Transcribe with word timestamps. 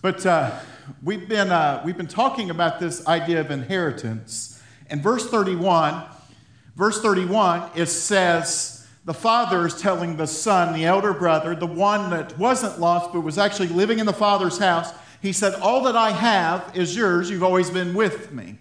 But 0.00 0.24
uh, 0.24 0.58
we've, 1.02 1.28
been, 1.28 1.50
uh, 1.50 1.82
we've 1.84 1.96
been 1.96 2.06
talking 2.06 2.50
about 2.50 2.78
this 2.78 3.06
idea 3.06 3.40
of 3.40 3.50
inheritance. 3.50 4.62
And 4.88 5.02
verse 5.02 5.28
31, 5.28 6.04
verse 6.76 7.02
31, 7.02 7.70
it 7.74 7.86
says, 7.86 8.86
the 9.04 9.14
father 9.14 9.66
is 9.66 9.80
telling 9.80 10.16
the 10.16 10.26
son, 10.26 10.74
the 10.74 10.84
elder 10.84 11.12
brother, 11.12 11.54
the 11.54 11.66
one 11.66 12.10
that 12.10 12.36
wasn't 12.38 12.78
lost 12.78 13.12
but 13.12 13.22
was 13.22 13.38
actually 13.38 13.68
living 13.68 13.98
in 13.98 14.06
the 14.06 14.12
father's 14.12 14.58
house, 14.58 14.92
he 15.22 15.32
said, 15.32 15.54
All 15.54 15.82
that 15.84 15.96
I 15.96 16.10
have 16.10 16.76
is 16.76 16.94
yours. 16.94 17.30
You've 17.30 17.42
always 17.42 17.70
been 17.70 17.94
with 17.94 18.32
me. 18.32 18.58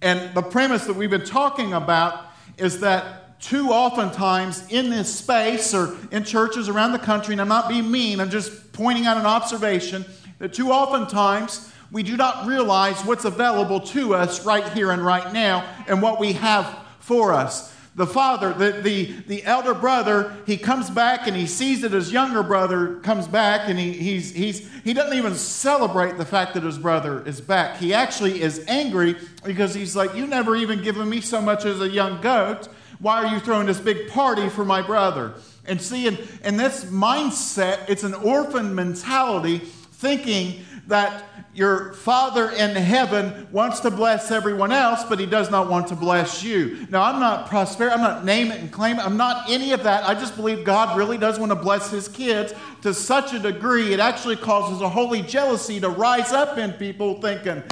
And 0.00 0.34
the 0.34 0.42
premise 0.42 0.86
that 0.86 0.94
we've 0.94 1.10
been 1.10 1.24
talking 1.24 1.72
about 1.72 2.24
is 2.56 2.80
that 2.80 3.40
too 3.40 3.70
oftentimes 3.70 4.70
in 4.70 4.90
this 4.90 5.12
space 5.12 5.74
or 5.74 5.96
in 6.12 6.24
churches 6.24 6.68
around 6.68 6.92
the 6.92 6.98
country, 6.98 7.34
and 7.34 7.40
I'm 7.40 7.48
not 7.48 7.68
being 7.68 7.90
mean, 7.90 8.20
I'm 8.20 8.30
just 8.30 8.72
pointing 8.72 9.06
out 9.06 9.16
an 9.16 9.26
observation, 9.26 10.04
that 10.38 10.54
too 10.54 10.70
oftentimes 10.70 11.72
we 11.90 12.02
do 12.02 12.16
not 12.16 12.46
realize 12.46 13.00
what's 13.04 13.24
available 13.24 13.80
to 13.80 14.14
us 14.14 14.44
right 14.44 14.66
here 14.72 14.90
and 14.90 15.04
right 15.04 15.32
now 15.32 15.64
and 15.86 16.02
what 16.02 16.18
we 16.18 16.32
have 16.32 16.78
for 16.98 17.32
us. 17.32 17.72
The 17.96 18.06
father, 18.06 18.52
the, 18.52 18.80
the, 18.80 19.12
the 19.28 19.44
elder 19.44 19.72
brother, 19.72 20.36
he 20.46 20.56
comes 20.56 20.90
back 20.90 21.28
and 21.28 21.36
he 21.36 21.46
sees 21.46 21.82
that 21.82 21.92
his 21.92 22.10
younger 22.10 22.42
brother 22.42 22.96
comes 23.00 23.28
back 23.28 23.68
and 23.68 23.78
he, 23.78 23.92
he's, 23.92 24.34
he's, 24.34 24.68
he 24.82 24.92
doesn't 24.92 25.16
even 25.16 25.36
celebrate 25.36 26.18
the 26.18 26.24
fact 26.24 26.54
that 26.54 26.64
his 26.64 26.76
brother 26.76 27.24
is 27.24 27.40
back. 27.40 27.76
He 27.76 27.94
actually 27.94 28.42
is 28.42 28.64
angry 28.66 29.14
because 29.44 29.74
he's 29.74 29.94
like, 29.94 30.12
You 30.16 30.26
never 30.26 30.56
even 30.56 30.82
given 30.82 31.08
me 31.08 31.20
so 31.20 31.40
much 31.40 31.64
as 31.64 31.80
a 31.80 31.88
young 31.88 32.20
goat. 32.20 32.66
Why 32.98 33.24
are 33.24 33.32
you 33.32 33.38
throwing 33.38 33.66
this 33.66 33.78
big 33.78 34.08
party 34.08 34.48
for 34.48 34.64
my 34.64 34.82
brother? 34.82 35.34
And 35.66 35.80
see, 35.80 36.08
in, 36.08 36.18
in 36.42 36.56
this 36.56 36.86
mindset, 36.86 37.88
it's 37.88 38.02
an 38.02 38.14
orphan 38.14 38.74
mentality 38.74 39.62
thinking 40.04 40.62
that 40.86 41.24
your 41.54 41.94
Father 41.94 42.50
in 42.50 42.76
heaven 42.76 43.48
wants 43.50 43.80
to 43.80 43.90
bless 43.90 44.30
everyone 44.30 44.70
else, 44.70 45.02
but 45.04 45.18
He 45.18 45.24
does 45.24 45.50
not 45.50 45.70
want 45.70 45.86
to 45.88 45.96
bless 45.96 46.42
you. 46.42 46.86
Now, 46.90 47.04
I'm 47.04 47.20
not 47.20 47.48
prosperity, 47.48 47.94
I'm 47.94 48.02
not 48.02 48.22
name 48.22 48.52
it 48.52 48.60
and 48.60 48.70
claim 48.70 48.98
it, 48.98 49.06
I'm 49.06 49.16
not 49.16 49.48
any 49.48 49.72
of 49.72 49.84
that. 49.84 50.06
I 50.06 50.12
just 50.12 50.36
believe 50.36 50.62
God 50.62 50.98
really 50.98 51.16
does 51.16 51.38
want 51.38 51.52
to 51.52 51.56
bless 51.56 51.90
His 51.90 52.06
kids 52.06 52.52
to 52.82 52.92
such 52.92 53.32
a 53.32 53.38
degree, 53.38 53.94
it 53.94 54.00
actually 54.00 54.36
causes 54.36 54.82
a 54.82 54.88
holy 54.90 55.22
jealousy 55.22 55.80
to 55.80 55.88
rise 55.88 56.32
up 56.32 56.58
in 56.58 56.74
people 56.74 57.18
thinking, 57.22 57.62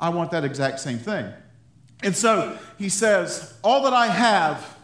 I 0.00 0.08
want 0.08 0.32
that 0.32 0.44
exact 0.44 0.80
same 0.80 0.98
thing. 0.98 1.32
And 2.02 2.16
so 2.16 2.58
He 2.76 2.88
says, 2.88 3.56
All 3.62 3.84
that 3.84 3.92
I 3.92 4.08
have 4.08 4.76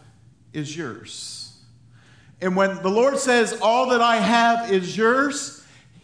is 0.53 0.77
yours. 0.77 1.59
And 2.39 2.55
when 2.55 2.81
the 2.83 2.89
Lord 2.89 3.17
says, 3.17 3.59
All 3.61 3.89
that 3.89 4.01
I 4.01 4.15
have 4.15 4.71
is 4.71 4.95
yours, 4.95 5.54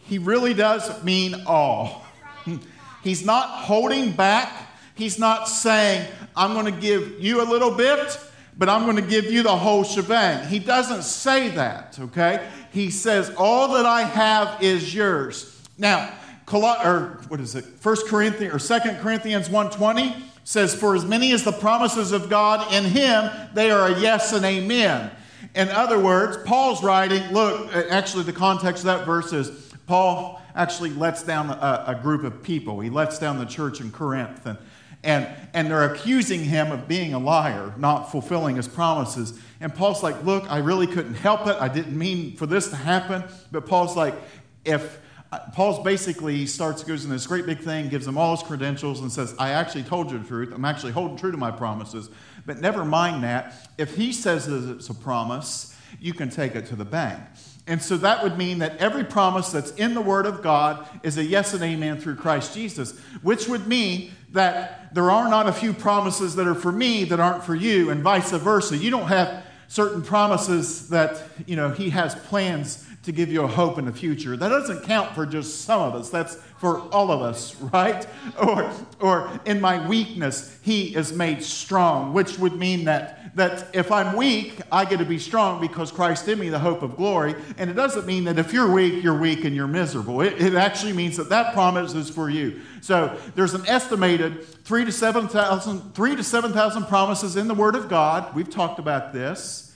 He 0.04 0.18
really 0.18 0.54
does 0.54 1.02
mean 1.04 1.34
all. 1.46 2.04
He's 3.02 3.24
not 3.24 3.48
holding 3.48 4.12
back. 4.12 4.68
He's 4.94 5.18
not 5.18 5.48
saying, 5.48 6.08
I'm 6.36 6.52
going 6.54 6.72
to 6.72 6.80
give 6.80 7.20
you 7.20 7.42
a 7.42 7.46
little 7.46 7.70
bit, 7.70 8.18
but 8.56 8.68
I'm 8.68 8.84
going 8.84 8.96
to 8.96 9.02
give 9.02 9.24
you 9.24 9.42
the 9.42 9.56
whole 9.56 9.84
shebang. 9.84 10.46
He 10.48 10.58
doesn't 10.58 11.02
say 11.02 11.48
that, 11.50 11.98
okay? 11.98 12.48
He 12.72 12.90
says, 12.90 13.32
All 13.36 13.74
that 13.74 13.86
I 13.86 14.02
have 14.02 14.62
is 14.62 14.94
yours. 14.94 15.60
Now, 15.78 16.12
or 16.52 17.20
what 17.28 17.40
is 17.40 17.54
it? 17.54 17.64
First 17.64 18.06
Corinthians 18.06 18.54
or 18.54 18.58
Second 18.58 18.98
Corinthians 18.98 19.48
1:20 19.48 20.20
says, 20.44 20.74
For 20.74 20.94
as 20.94 21.04
many 21.04 21.32
as 21.32 21.44
the 21.44 21.52
promises 21.52 22.12
of 22.12 22.28
God 22.28 22.72
in 22.72 22.84
him, 22.84 23.30
they 23.54 23.70
are 23.70 23.88
a 23.88 23.98
yes 23.98 24.32
and 24.32 24.44
amen. 24.44 25.10
In 25.54 25.68
other 25.68 25.98
words, 25.98 26.38
Paul's 26.44 26.82
writing, 26.82 27.22
look, 27.32 27.74
actually, 27.74 28.24
the 28.24 28.32
context 28.32 28.84
of 28.84 28.86
that 28.86 29.06
verse 29.06 29.32
is 29.32 29.61
Paul 29.86 30.40
actually 30.54 30.90
lets 30.90 31.22
down 31.22 31.50
a, 31.50 31.84
a 31.88 31.94
group 32.00 32.24
of 32.24 32.42
people. 32.42 32.80
He 32.80 32.90
lets 32.90 33.18
down 33.18 33.38
the 33.38 33.46
church 33.46 33.80
in 33.80 33.90
Corinth, 33.90 34.46
and, 34.46 34.58
and, 35.02 35.28
and 35.52 35.70
they're 35.70 35.92
accusing 35.92 36.44
him 36.44 36.70
of 36.70 36.86
being 36.86 37.14
a 37.14 37.18
liar, 37.18 37.74
not 37.76 38.10
fulfilling 38.10 38.56
his 38.56 38.68
promises. 38.68 39.38
And 39.60 39.74
Paul's 39.74 40.02
like, 40.02 40.22
Look, 40.24 40.50
I 40.50 40.58
really 40.58 40.86
couldn't 40.86 41.14
help 41.14 41.46
it. 41.46 41.56
I 41.60 41.68
didn't 41.68 41.96
mean 41.96 42.36
for 42.36 42.46
this 42.46 42.68
to 42.70 42.76
happen. 42.76 43.24
But 43.50 43.66
Paul's 43.66 43.96
like, 43.96 44.14
If 44.64 45.00
uh, 45.32 45.38
Paul's 45.54 45.82
basically 45.82 46.44
starts 46.44 46.84
goes 46.84 47.04
in 47.04 47.10
this 47.10 47.26
great 47.26 47.46
big 47.46 47.58
thing, 47.60 47.88
gives 47.88 48.04
them 48.04 48.18
all 48.18 48.36
his 48.36 48.46
credentials, 48.46 49.00
and 49.00 49.10
says, 49.10 49.34
"I 49.38 49.52
actually 49.52 49.84
told 49.84 50.12
you 50.12 50.18
the 50.18 50.26
truth. 50.26 50.52
I'm 50.54 50.66
actually 50.66 50.92
holding 50.92 51.16
true 51.16 51.32
to 51.32 51.38
my 51.38 51.50
promises." 51.50 52.10
But 52.44 52.60
never 52.60 52.84
mind 52.84 53.24
that. 53.24 53.70
If 53.78 53.96
he 53.96 54.12
says 54.12 54.46
that 54.46 54.76
it's 54.76 54.90
a 54.90 54.94
promise, 54.94 55.74
you 56.00 56.12
can 56.12 56.28
take 56.28 56.54
it 56.54 56.66
to 56.66 56.76
the 56.76 56.84
bank. 56.84 57.20
And 57.72 57.80
so 57.80 57.96
that 57.96 58.22
would 58.22 58.36
mean 58.36 58.58
that 58.58 58.76
every 58.76 59.02
promise 59.02 59.50
that's 59.50 59.70
in 59.70 59.94
the 59.94 60.02
Word 60.02 60.26
of 60.26 60.42
God 60.42 60.86
is 61.02 61.16
a 61.16 61.24
yes 61.24 61.54
and 61.54 61.62
amen 61.62 61.98
through 61.98 62.16
Christ 62.16 62.52
Jesus, 62.52 62.98
which 63.22 63.48
would 63.48 63.66
mean 63.66 64.12
that 64.32 64.94
there 64.94 65.10
are 65.10 65.26
not 65.30 65.48
a 65.48 65.54
few 65.54 65.72
promises 65.72 66.36
that 66.36 66.46
are 66.46 66.54
for 66.54 66.70
me 66.70 67.04
that 67.04 67.18
aren't 67.18 67.44
for 67.44 67.54
you, 67.54 67.88
and 67.88 68.02
vice 68.02 68.30
versa. 68.30 68.76
You 68.76 68.90
don't 68.90 69.06
have 69.06 69.42
certain 69.68 70.02
promises 70.02 70.90
that, 70.90 71.22
you 71.46 71.56
know, 71.56 71.70
He 71.70 71.88
has 71.88 72.14
plans 72.14 72.86
to 73.04 73.12
give 73.12 73.32
you 73.32 73.42
a 73.42 73.48
hope 73.48 73.78
in 73.78 73.86
the 73.86 73.92
future. 73.92 74.36
That 74.36 74.50
doesn't 74.50 74.82
count 74.82 75.14
for 75.14 75.24
just 75.24 75.62
some 75.62 75.80
of 75.80 75.94
us. 75.94 76.10
That's 76.10 76.36
for 76.58 76.80
all 76.90 77.10
of 77.10 77.22
us, 77.22 77.56
right? 77.72 78.06
Or, 78.40 78.70
or 79.00 79.40
in 79.44 79.60
my 79.60 79.88
weakness, 79.88 80.58
he 80.62 80.94
is 80.94 81.12
made 81.12 81.42
strong, 81.42 82.12
which 82.12 82.38
would 82.38 82.56
mean 82.56 82.84
that, 82.84 83.21
that 83.34 83.74
if 83.74 83.90
I'm 83.90 84.16
weak, 84.16 84.60
I 84.70 84.84
get 84.84 84.98
to 84.98 85.04
be 85.04 85.18
strong 85.18 85.60
because 85.60 85.90
Christ 85.90 86.28
in 86.28 86.38
me, 86.38 86.48
the 86.48 86.58
hope 86.58 86.82
of 86.82 86.96
glory. 86.96 87.34
And 87.56 87.70
it 87.70 87.74
doesn't 87.74 88.06
mean 88.06 88.24
that 88.24 88.38
if 88.38 88.52
you're 88.52 88.70
weak, 88.70 89.02
you're 89.02 89.18
weak 89.18 89.44
and 89.44 89.56
you're 89.56 89.66
miserable. 89.66 90.20
It, 90.20 90.40
it 90.40 90.54
actually 90.54 90.92
means 90.92 91.16
that 91.16 91.28
that 91.30 91.54
promise 91.54 91.94
is 91.94 92.10
for 92.10 92.28
you. 92.28 92.60
So 92.80 93.18
there's 93.34 93.54
an 93.54 93.66
estimated 93.66 94.44
three 94.64 94.84
to 94.84 94.92
7,000 94.92 95.94
3 95.94 96.16
to 96.16 96.22
7,000 96.22 96.84
promises 96.84 97.36
in 97.36 97.48
the 97.48 97.54
Word 97.54 97.74
of 97.74 97.88
God. 97.88 98.34
We've 98.34 98.50
talked 98.50 98.78
about 98.78 99.12
this. 99.12 99.74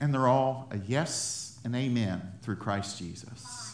And 0.00 0.14
they're 0.14 0.28
all 0.28 0.68
a 0.70 0.78
yes 0.78 1.58
and 1.64 1.74
amen 1.74 2.22
through 2.42 2.56
Christ 2.56 2.98
Jesus 2.98 3.70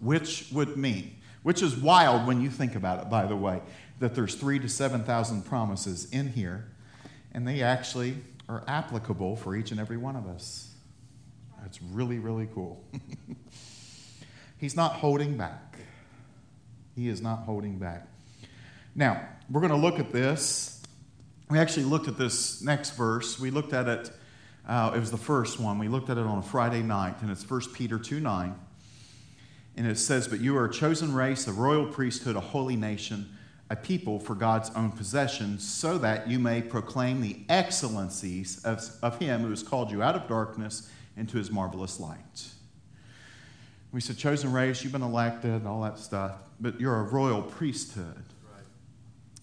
which 0.00 0.46
would 0.52 0.76
mean, 0.76 1.16
which 1.42 1.62
is 1.62 1.76
wild 1.76 2.26
when 2.26 2.40
you 2.40 2.50
think 2.50 2.74
about 2.74 3.00
it, 3.00 3.10
by 3.10 3.26
the 3.26 3.36
way, 3.36 3.60
that 3.98 4.14
there's 4.14 4.34
three 4.34 4.58
to 4.58 4.68
7,000 4.68 5.42
promises 5.42 6.08
in 6.10 6.28
here, 6.28 6.68
and 7.32 7.46
they 7.46 7.62
actually 7.62 8.16
are 8.48 8.64
applicable 8.66 9.36
for 9.36 9.54
each 9.54 9.70
and 9.70 9.80
every 9.80 9.96
one 9.96 10.16
of 10.16 10.26
us. 10.26 10.74
That's 11.62 11.82
really, 11.82 12.18
really 12.18 12.48
cool. 12.54 12.82
He's 14.58 14.74
not 14.74 14.94
holding 14.94 15.36
back. 15.36 15.78
He 16.96 17.08
is 17.08 17.20
not 17.20 17.40
holding 17.40 17.78
back. 17.78 18.08
Now, 18.94 19.22
we're 19.50 19.60
going 19.60 19.72
to 19.72 19.76
look 19.76 19.98
at 19.98 20.12
this. 20.12 20.82
We 21.50 21.58
actually 21.58 21.84
looked 21.84 22.08
at 22.08 22.18
this 22.18 22.62
next 22.62 22.90
verse. 22.90 23.38
We 23.38 23.50
looked 23.50 23.72
at 23.72 23.86
it, 23.86 24.10
uh, 24.66 24.92
it 24.94 24.98
was 24.98 25.10
the 25.10 25.16
first 25.16 25.60
one. 25.60 25.78
We 25.78 25.88
looked 25.88 26.10
at 26.10 26.18
it 26.18 26.26
on 26.26 26.38
a 26.38 26.42
Friday 26.42 26.82
night, 26.82 27.22
and 27.22 27.30
it's 27.30 27.48
1 27.48 27.72
Peter 27.72 27.98
2 27.98 28.20
9. 28.20 28.54
And 29.76 29.86
it 29.86 29.98
says, 29.98 30.26
But 30.26 30.40
you 30.40 30.56
are 30.56 30.64
a 30.64 30.72
chosen 30.72 31.14
race, 31.14 31.46
a 31.46 31.52
royal 31.52 31.86
priesthood, 31.86 32.34
a 32.34 32.40
holy 32.40 32.74
nation, 32.74 33.37
a 33.70 33.76
people 33.76 34.18
for 34.18 34.34
God's 34.34 34.70
own 34.70 34.90
possession, 34.92 35.58
so 35.58 35.98
that 35.98 36.28
you 36.28 36.38
may 36.38 36.62
proclaim 36.62 37.20
the 37.20 37.40
excellencies 37.48 38.64
of, 38.64 38.82
of 39.02 39.18
Him 39.18 39.42
who 39.42 39.50
has 39.50 39.62
called 39.62 39.90
you 39.90 40.02
out 40.02 40.14
of 40.14 40.26
darkness 40.28 40.90
into 41.16 41.36
His 41.36 41.50
marvelous 41.50 42.00
light. 42.00 42.48
We 43.92 44.00
said, 44.00 44.18
chosen 44.18 44.52
race, 44.52 44.82
you've 44.82 44.92
been 44.92 45.02
elected, 45.02 45.50
and 45.50 45.66
all 45.66 45.82
that 45.82 45.98
stuff, 45.98 46.32
but 46.60 46.80
you're 46.80 46.96
a 46.96 47.02
royal 47.02 47.42
priesthood. 47.42 48.24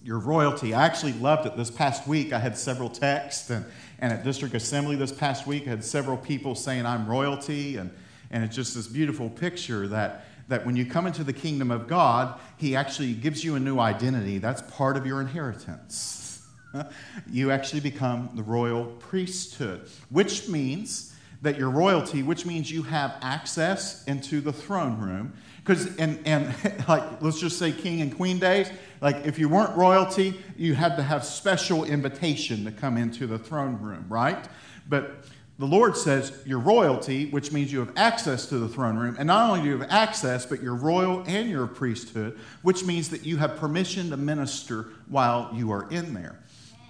Your 0.04 0.20
royalty. 0.20 0.76
I 0.76 0.86
actually 0.86 1.14
loved 1.14 1.48
it 1.48 1.58
this 1.58 1.72
past 1.72 2.08
week. 2.08 2.32
I 2.32 2.38
had 2.38 2.56
several 2.58 2.90
texts, 2.90 3.50
and, 3.50 3.66
and 3.98 4.14
at 4.14 4.24
District 4.24 4.54
Assembly 4.54 4.96
this 4.96 5.12
past 5.12 5.48
week, 5.48 5.66
I 5.66 5.72
had 5.72 5.84
several 5.84 6.18
people 6.18 6.54
saying, 6.54 6.86
I'm 6.86 7.08
royalty. 7.08 7.78
And 7.78 7.90
and 8.32 8.44
it's 8.44 8.56
just 8.56 8.76
this 8.76 8.88
beautiful 8.88 9.30
picture 9.30 9.88
that, 9.88 10.26
that 10.48 10.66
when 10.66 10.76
you 10.76 10.86
come 10.86 11.08
into 11.08 11.24
the 11.24 11.34
kingdom 11.34 11.72
of 11.72 11.88
God, 11.88 12.40
He 12.58 12.76
actually 12.76 13.14
gives 13.14 13.44
you 13.44 13.56
a 13.56 13.60
new 13.60 13.80
identity. 13.80 14.38
That's 14.38 14.62
part 14.64 14.98
of 14.98 15.06
your 15.06 15.22
inheritance. 15.22 16.26
you 17.30 17.52
actually 17.52 17.80
become 17.80 18.30
the 18.36 18.44
royal 18.44 18.86
priesthood, 18.86 19.90
which 20.10 20.48
means 20.48 21.14
that 21.42 21.58
your 21.58 21.70
royalty, 21.70 22.24
which 22.24 22.46
means 22.46 22.72
you 22.72 22.84
have 22.84 23.16
access 23.22 24.04
into 24.06 24.42
the 24.42 24.52
throne 24.52 25.00
room. 25.00 25.34
Because, 25.58 25.96
and, 25.98 26.20
and 26.26 26.54
like, 26.88 27.22
let's 27.22 27.40
just 27.40 27.58
say 27.58 27.72
king 27.72 28.02
and 28.02 28.16
queen 28.16 28.40
days, 28.40 28.70
like 29.02 29.26
if 29.26 29.38
you 29.40 29.50
weren't 29.50 29.76
royalty, 29.78 30.40
you 30.58 30.76
had 30.76 30.96
to 30.98 31.04
have 31.04 31.24
special 31.26 31.84
invitation 31.84 32.66
to 32.66 32.72
come 32.72 32.98
into 32.98 33.28
the 33.28 33.38
throne 33.38 33.80
room, 33.82 34.06
right? 34.10 34.48
But 34.88 35.26
the 35.58 35.66
Lord 35.66 35.96
says 35.96 36.34
you're 36.46 36.60
royalty, 36.60 37.28
which 37.28 37.52
means 37.52 37.72
you 37.72 37.80
have 37.80 37.94
access 37.96 38.46
to 38.48 38.58
the 38.58 38.68
throne 38.68 38.98
room. 38.98 39.16
And 39.18 39.28
not 39.28 39.50
only 39.50 39.62
do 39.62 39.70
you 39.70 39.78
have 39.78 39.90
access, 39.90 40.46
but 40.46 40.62
you're 40.62 40.76
royal 40.76 41.24
and 41.26 41.50
you're 41.50 41.64
a 41.64 41.68
priesthood, 41.68 42.38
which 42.62 42.84
means 42.84 43.10
that 43.10 43.26
you 43.26 43.38
have 43.38 43.56
permission 43.56 44.10
to 44.10 44.18
minister 44.18 44.88
while 45.08 45.50
you 45.54 45.72
are 45.72 45.90
in 45.90 46.14
there. 46.14 46.40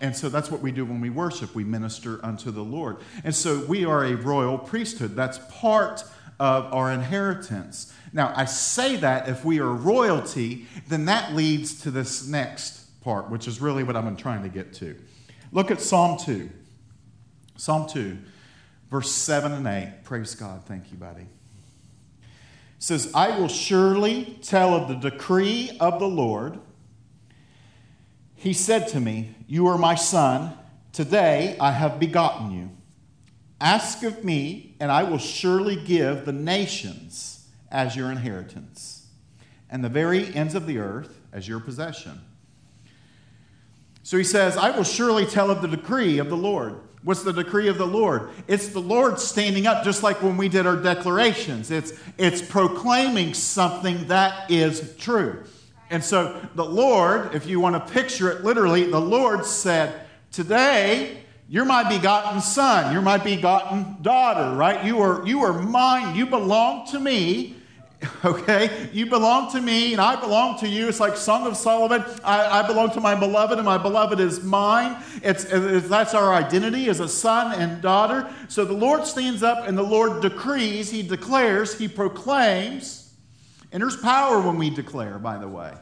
And 0.01 0.15
so 0.15 0.29
that's 0.29 0.49
what 0.49 0.61
we 0.61 0.71
do 0.71 0.83
when 0.83 0.99
we 0.99 1.09
worship. 1.09 1.53
We 1.53 1.63
minister 1.63 2.19
unto 2.23 2.51
the 2.51 2.63
Lord. 2.63 2.97
And 3.23 3.33
so 3.33 3.63
we 3.65 3.85
are 3.85 4.03
a 4.03 4.15
royal 4.15 4.57
priesthood. 4.57 5.15
That's 5.15 5.39
part 5.49 6.03
of 6.39 6.73
our 6.73 6.91
inheritance. 6.91 7.93
Now, 8.11 8.33
I 8.35 8.45
say 8.45 8.97
that 8.97 9.29
if 9.29 9.45
we 9.45 9.59
are 9.59 9.71
royalty, 9.71 10.65
then 10.87 11.05
that 11.05 11.33
leads 11.33 11.81
to 11.81 11.91
this 11.91 12.27
next 12.27 13.01
part, 13.01 13.29
which 13.29 13.47
is 13.47 13.61
really 13.61 13.83
what 13.83 13.95
I'm 13.95 14.15
trying 14.15 14.43
to 14.43 14.49
get 14.49 14.73
to. 14.75 14.95
Look 15.51 15.69
at 15.71 15.79
Psalm 15.79 16.17
2. 16.17 16.49
Psalm 17.57 17.87
2, 17.87 18.17
verse 18.89 19.11
7 19.11 19.51
and 19.51 19.67
8. 19.67 20.03
Praise 20.03 20.35
God. 20.35 20.63
Thank 20.65 20.91
you, 20.91 20.97
buddy. 20.97 21.21
It 21.21 21.27
says, 22.79 23.11
I 23.13 23.37
will 23.39 23.47
surely 23.47 24.37
tell 24.41 24.73
of 24.73 24.87
the 24.87 25.09
decree 25.09 25.75
of 25.79 25.99
the 25.99 26.07
Lord. 26.07 26.59
He 28.35 28.53
said 28.53 28.87
to 28.89 28.99
me, 28.99 29.35
You 29.47 29.67
are 29.67 29.77
my 29.77 29.95
son. 29.95 30.53
Today 30.91 31.57
I 31.59 31.71
have 31.71 31.99
begotten 31.99 32.51
you. 32.51 32.69
Ask 33.59 34.03
of 34.03 34.23
me, 34.23 34.75
and 34.79 34.91
I 34.91 35.03
will 35.03 35.17
surely 35.17 35.75
give 35.75 36.25
the 36.25 36.33
nations 36.33 37.47
as 37.71 37.95
your 37.95 38.11
inheritance, 38.11 39.07
and 39.69 39.83
the 39.83 39.89
very 39.89 40.33
ends 40.33 40.55
of 40.55 40.67
the 40.67 40.77
earth 40.77 41.19
as 41.33 41.47
your 41.47 41.59
possession. 41.59 42.21
So 44.03 44.17
he 44.17 44.23
says, 44.23 44.55
I 44.55 44.69
will 44.69 44.83
surely 44.83 45.25
tell 45.25 45.49
of 45.49 45.61
the 45.61 45.67
decree 45.67 46.19
of 46.19 46.29
the 46.29 46.37
Lord. 46.37 46.79
What's 47.05 47.21
the 47.21 47.31
decree 47.31 47.67
of 47.67 47.77
the 47.77 47.85
Lord? 47.85 48.31
It's 48.47 48.69
the 48.69 48.81
Lord 48.81 49.19
standing 49.19 49.67
up, 49.67 49.83
just 49.83 50.01
like 50.01 50.23
when 50.23 50.37
we 50.37 50.49
did 50.49 50.65
our 50.65 50.75
declarations. 50.75 51.69
It's, 51.69 51.93
it's 52.17 52.41
proclaiming 52.41 53.35
something 53.35 54.07
that 54.07 54.49
is 54.49 54.95
true. 54.97 55.43
And 55.91 56.03
so 56.03 56.41
the 56.55 56.65
Lord, 56.65 57.35
if 57.35 57.45
you 57.45 57.59
want 57.59 57.75
to 57.75 57.93
picture 57.93 58.31
it 58.31 58.43
literally, 58.43 58.89
the 58.89 58.99
Lord 58.99 59.45
said, 59.45 60.01
Today 60.31 61.19
you're 61.47 61.65
my 61.65 61.87
begotten 61.87 62.41
son. 62.41 62.91
You're 62.91 63.03
my 63.03 63.19
begotten 63.19 63.97
daughter, 64.01 64.55
right? 64.55 64.83
You 64.83 64.99
are, 65.01 65.25
you 65.27 65.43
are 65.43 65.53
mine. 65.53 66.15
You 66.15 66.25
belong 66.25 66.87
to 66.87 66.99
me. 66.99 67.54
Okay? 68.25 68.89
You 68.91 69.05
belong 69.05 69.51
to 69.51 69.61
me 69.61 69.93
and 69.93 70.01
I 70.01 70.19
belong 70.19 70.57
to 70.59 70.67
you. 70.67 70.87
It's 70.87 70.99
like 70.99 71.15
Song 71.15 71.45
of 71.45 71.55
Solomon. 71.55 72.03
I, 72.23 72.61
I 72.61 72.67
belong 72.67 72.91
to 72.91 72.99
my 72.99 73.13
beloved 73.13 73.57
and 73.57 73.65
my 73.65 73.77
beloved 73.77 74.19
is 74.19 74.43
mine. 74.43 75.01
It's, 75.21 75.45
it's, 75.45 75.87
that's 75.87 76.13
our 76.13 76.33
identity 76.33 76.89
as 76.89 76.99
a 76.99 77.07
son 77.07 77.59
and 77.59 77.81
daughter. 77.81 78.27
So 78.47 78.65
the 78.65 78.73
Lord 78.73 79.05
stands 79.05 79.43
up 79.43 79.67
and 79.67 79.77
the 79.77 79.83
Lord 79.83 80.21
decrees, 80.21 80.89
He 80.89 81.03
declares, 81.03 81.77
He 81.77 81.87
proclaims. 81.87 83.13
And 83.71 83.81
there's 83.83 83.97
power 83.97 84.41
when 84.41 84.57
we 84.57 84.69
declare, 84.69 85.19
by 85.19 85.37
the 85.37 85.47
way. 85.47 85.73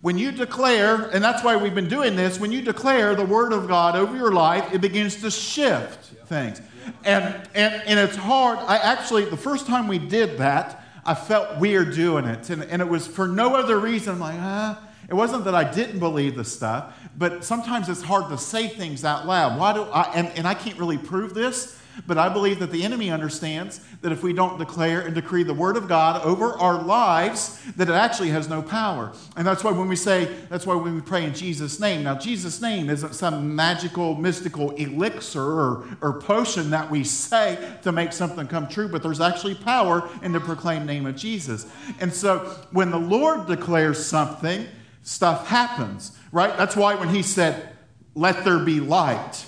When 0.00 0.16
you 0.16 0.30
declare, 0.30 1.10
and 1.10 1.22
that's 1.22 1.42
why 1.42 1.56
we've 1.56 1.74
been 1.74 1.88
doing 1.88 2.14
this, 2.14 2.38
when 2.38 2.52
you 2.52 2.62
declare 2.62 3.14
the 3.14 3.24
Word 3.24 3.52
of 3.52 3.66
God 3.66 3.96
over 3.96 4.16
your 4.16 4.32
life, 4.32 4.72
it 4.72 4.80
begins 4.80 5.16
to 5.22 5.30
shift 5.30 6.04
things. 6.28 6.60
And, 7.04 7.24
and, 7.54 7.82
and 7.86 7.98
it's 7.98 8.16
hard. 8.16 8.58
I 8.60 8.76
actually, 8.76 9.24
the 9.24 9.36
first 9.36 9.66
time 9.66 9.88
we 9.88 9.98
did 9.98 10.38
that, 10.38 10.77
I 11.04 11.14
felt 11.14 11.58
weird 11.58 11.94
doing 11.94 12.24
it. 12.24 12.50
And, 12.50 12.62
and 12.64 12.82
it 12.82 12.88
was 12.88 13.06
for 13.06 13.26
no 13.26 13.54
other 13.56 13.78
reason. 13.78 14.14
I'm 14.14 14.20
like, 14.20 14.38
ah. 14.38 14.84
It 15.08 15.14
wasn't 15.14 15.44
that 15.44 15.54
I 15.54 15.64
didn't 15.64 16.00
believe 16.00 16.36
the 16.36 16.44
stuff, 16.44 16.94
but 17.16 17.42
sometimes 17.42 17.88
it's 17.88 18.02
hard 18.02 18.28
to 18.28 18.36
say 18.36 18.68
things 18.68 19.06
out 19.06 19.26
loud. 19.26 19.58
Why 19.58 19.72
do 19.72 19.84
I, 19.84 20.12
and, 20.14 20.28
and 20.36 20.46
I 20.46 20.52
can't 20.52 20.78
really 20.78 20.98
prove 20.98 21.32
this, 21.32 21.80
but 22.06 22.18
I 22.18 22.28
believe 22.28 22.58
that 22.60 22.70
the 22.70 22.84
enemy 22.84 23.10
understands 23.10 23.80
that 24.02 24.12
if 24.12 24.22
we 24.22 24.32
don't 24.32 24.58
declare 24.58 25.00
and 25.00 25.14
decree 25.14 25.42
the 25.42 25.54
word 25.54 25.76
of 25.76 25.88
God 25.88 26.22
over 26.24 26.52
our 26.52 26.82
lives, 26.82 27.60
that 27.76 27.88
it 27.88 27.94
actually 27.94 28.30
has 28.30 28.48
no 28.48 28.62
power. 28.62 29.12
And 29.36 29.46
that's 29.46 29.64
why 29.64 29.72
when 29.72 29.88
we 29.88 29.96
say, 29.96 30.26
that's 30.48 30.66
why 30.66 30.74
when 30.74 30.94
we 30.94 31.00
pray 31.00 31.24
in 31.24 31.34
Jesus' 31.34 31.80
name. 31.80 32.04
Now, 32.04 32.16
Jesus' 32.16 32.60
name 32.62 32.88
isn't 32.90 33.14
some 33.14 33.54
magical, 33.56 34.14
mystical 34.14 34.70
elixir 34.72 35.42
or, 35.42 35.84
or 36.00 36.20
potion 36.20 36.70
that 36.70 36.90
we 36.90 37.04
say 37.04 37.58
to 37.82 37.92
make 37.92 38.12
something 38.12 38.46
come 38.46 38.68
true, 38.68 38.88
but 38.88 39.02
there's 39.02 39.20
actually 39.20 39.54
power 39.54 40.08
in 40.22 40.32
the 40.32 40.40
proclaimed 40.40 40.86
name 40.86 41.06
of 41.06 41.16
Jesus. 41.16 41.66
And 42.00 42.12
so 42.12 42.38
when 42.70 42.90
the 42.90 42.98
Lord 42.98 43.46
declares 43.46 44.04
something, 44.04 44.66
stuff 45.02 45.48
happens, 45.48 46.16
right? 46.32 46.56
That's 46.56 46.76
why 46.76 46.94
when 46.94 47.08
he 47.08 47.22
said, 47.22 47.76
let 48.14 48.44
there 48.44 48.58
be 48.58 48.80
light, 48.80 49.46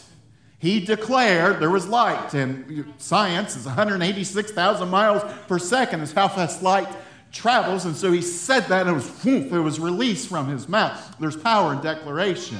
he 0.61 0.79
declared 0.79 1.59
there 1.59 1.71
was 1.71 1.89
light, 1.89 2.35
and 2.35 2.93
science 2.99 3.57
is 3.57 3.65
186,000 3.65 4.89
miles 4.91 5.23
per 5.49 5.59
second 5.59 6.03
is 6.03 6.13
how 6.13 6.29
fast 6.29 6.63
light 6.63 6.87
travels. 7.33 7.87
And 7.87 7.97
so 7.97 8.13
he 8.13 8.21
said 8.21 8.65
that, 8.65 8.87
and 8.87 8.91
it 8.91 8.93
was 8.93 9.27
it 9.27 9.51
was 9.51 9.81
released 9.81 10.29
from 10.29 10.49
his 10.49 10.69
mouth. 10.69 11.17
There's 11.19 11.37
power 11.37 11.73
in 11.73 11.81
declaration. 11.81 12.59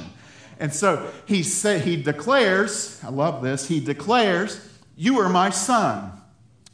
And 0.59 0.73
so 0.73 1.11
he 1.27 1.43
said 1.43 1.81
he 1.81 2.01
declares, 2.01 2.99
I 3.03 3.09
love 3.09 3.43
this, 3.43 3.67
he 3.67 3.79
declares, 3.79 4.59
You 4.95 5.19
are 5.19 5.29
my 5.29 5.51
son. 5.51 6.11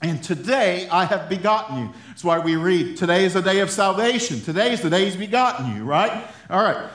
And 0.01 0.23
today 0.23 0.87
I 0.89 1.03
have 1.03 1.27
begotten 1.27 1.79
you. 1.79 1.93
That's 2.07 2.23
why 2.23 2.39
we 2.39 2.55
read, 2.55 2.95
Today 2.95 3.25
is 3.25 3.33
the 3.33 3.41
day 3.41 3.59
of 3.59 3.69
salvation. 3.69 4.39
Today 4.39 4.71
is 4.71 4.81
the 4.81 4.89
day 4.89 5.03
he's 5.03 5.17
begotten 5.17 5.75
you, 5.75 5.83
right? 5.83 6.25
All 6.49 6.63
right. 6.63 6.89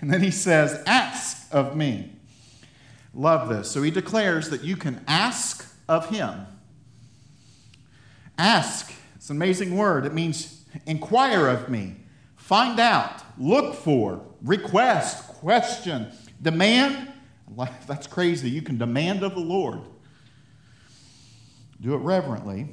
And 0.00 0.10
then 0.10 0.22
he 0.22 0.30
says, 0.30 0.82
Ask 0.86 1.46
of 1.52 1.76
me. 1.76 2.15
Love 3.16 3.48
this. 3.48 3.70
So 3.70 3.82
he 3.82 3.90
declares 3.90 4.50
that 4.50 4.62
you 4.62 4.76
can 4.76 5.02
ask 5.08 5.74
of 5.88 6.10
him. 6.10 6.46
Ask, 8.36 8.92
it's 9.14 9.30
an 9.30 9.36
amazing 9.36 9.74
word. 9.74 10.04
It 10.04 10.12
means 10.12 10.66
inquire 10.84 11.48
of 11.48 11.70
me, 11.70 11.96
find 12.36 12.78
out, 12.78 13.22
look 13.38 13.74
for, 13.74 14.22
request, 14.42 15.28
question, 15.28 16.12
demand. 16.42 17.10
That's 17.86 18.06
crazy. 18.06 18.50
You 18.50 18.60
can 18.60 18.76
demand 18.76 19.22
of 19.22 19.34
the 19.34 19.40
Lord. 19.40 19.80
Do 21.80 21.94
it 21.94 21.98
reverently. 21.98 22.68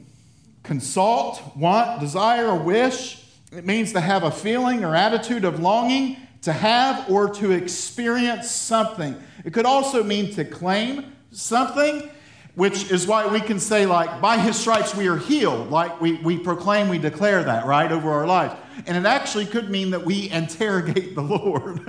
Consult, 0.61 1.55
want, 1.55 2.01
desire, 2.01 2.47
or 2.47 2.59
wish. 2.59 3.23
It 3.53 3.65
means 3.65 3.93
to 3.93 4.01
have 4.01 4.23
a 4.23 4.31
feeling 4.31 4.83
or 4.83 4.93
attitude 4.93 5.45
of 5.45 5.61
longing 5.61 6.17
to 6.43 6.53
have 6.53 7.09
or 7.09 7.29
to 7.29 7.51
experience 7.51 8.51
something. 8.51 9.21
It 9.45 9.53
could 9.53 9.65
also 9.65 10.03
mean 10.03 10.33
to 10.33 10.45
claim 10.45 11.15
something, 11.31 12.09
which 12.55 12.91
is 12.91 13.07
why 13.07 13.27
we 13.27 13.39
can 13.39 13.59
say, 13.59 13.85
like, 13.85 14.21
by 14.21 14.37
his 14.37 14.57
stripes 14.57 14.93
we 14.93 15.07
are 15.07 15.17
healed. 15.17 15.71
Like, 15.71 15.99
we, 16.01 16.15
we 16.15 16.37
proclaim, 16.37 16.89
we 16.89 16.97
declare 16.97 17.43
that, 17.43 17.65
right, 17.65 17.91
over 17.91 18.11
our 18.11 18.27
lives. 18.27 18.55
And 18.85 18.97
it 18.97 19.07
actually 19.07 19.45
could 19.45 19.69
mean 19.69 19.91
that 19.91 20.05
we 20.05 20.29
interrogate 20.29 21.15
the 21.15 21.21
Lord, 21.21 21.79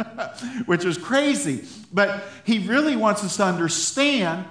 which 0.67 0.85
is 0.85 0.99
crazy. 0.99 1.65
But 1.93 2.25
he 2.45 2.61
really 2.61 2.97
wants 2.97 3.25
us 3.25 3.37
to 3.39 3.45
understand 3.45 4.47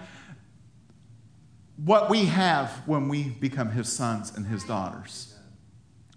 what 1.78 2.10
we 2.10 2.26
have 2.26 2.70
when 2.86 3.08
we 3.08 3.30
become 3.30 3.72
his 3.72 3.92
sons 3.92 4.36
and 4.36 4.46
his 4.46 4.64
daughters. 4.66 5.34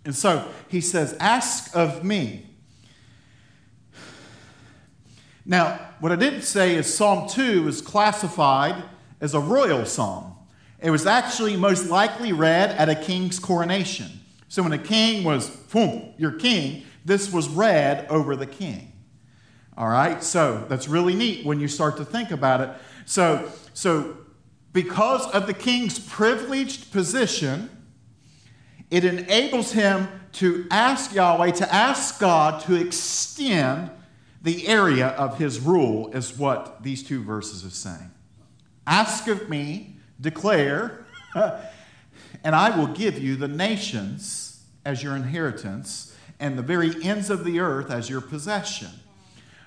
And 0.04 0.14
so 0.14 0.46
he 0.68 0.80
says, 0.80 1.16
Ask 1.20 1.74
of 1.74 2.04
me. 2.04 2.45
Now, 5.46 5.78
what 6.00 6.10
I 6.10 6.16
didn't 6.16 6.42
say 6.42 6.74
is 6.74 6.92
Psalm 6.92 7.28
2 7.28 7.68
is 7.68 7.80
classified 7.80 8.82
as 9.20 9.32
a 9.32 9.40
royal 9.40 9.86
psalm. 9.86 10.34
It 10.80 10.90
was 10.90 11.06
actually 11.06 11.56
most 11.56 11.88
likely 11.88 12.32
read 12.32 12.70
at 12.70 12.88
a 12.88 12.96
king's 12.96 13.38
coronation. 13.38 14.10
So 14.48 14.62
when 14.62 14.72
a 14.72 14.78
king 14.78 15.22
was, 15.22 15.48
boom, 15.48 16.12
your 16.18 16.32
king, 16.32 16.82
this 17.04 17.32
was 17.32 17.48
read 17.48 18.06
over 18.08 18.34
the 18.34 18.46
king. 18.46 18.92
All 19.76 19.88
right? 19.88 20.22
So 20.22 20.66
that's 20.68 20.88
really 20.88 21.14
neat 21.14 21.46
when 21.46 21.60
you 21.60 21.68
start 21.68 21.96
to 21.98 22.04
think 22.04 22.32
about 22.32 22.60
it. 22.60 22.70
So, 23.04 23.50
so 23.72 24.16
because 24.72 25.26
of 25.30 25.46
the 25.46 25.54
king's 25.54 25.98
privileged 25.98 26.92
position, 26.92 27.70
it 28.90 29.04
enables 29.04 29.72
him 29.72 30.08
to 30.32 30.66
ask 30.70 31.14
Yahweh, 31.14 31.52
to 31.52 31.74
ask 31.74 32.20
God 32.20 32.62
to 32.62 32.74
extend 32.74 33.90
the 34.46 34.68
area 34.68 35.08
of 35.08 35.38
his 35.38 35.58
rule 35.58 36.08
is 36.12 36.38
what 36.38 36.80
these 36.84 37.02
two 37.02 37.20
verses 37.20 37.64
are 37.64 37.70
saying. 37.70 38.12
Ask 38.86 39.26
of 39.26 39.48
me, 39.48 39.96
declare, 40.20 41.04
and 41.34 42.54
I 42.54 42.78
will 42.78 42.86
give 42.86 43.18
you 43.18 43.34
the 43.34 43.48
nations 43.48 44.64
as 44.84 45.02
your 45.02 45.16
inheritance 45.16 46.16
and 46.38 46.56
the 46.56 46.62
very 46.62 46.94
ends 47.02 47.28
of 47.28 47.44
the 47.44 47.58
earth 47.58 47.90
as 47.90 48.08
your 48.08 48.20
possession. 48.20 48.90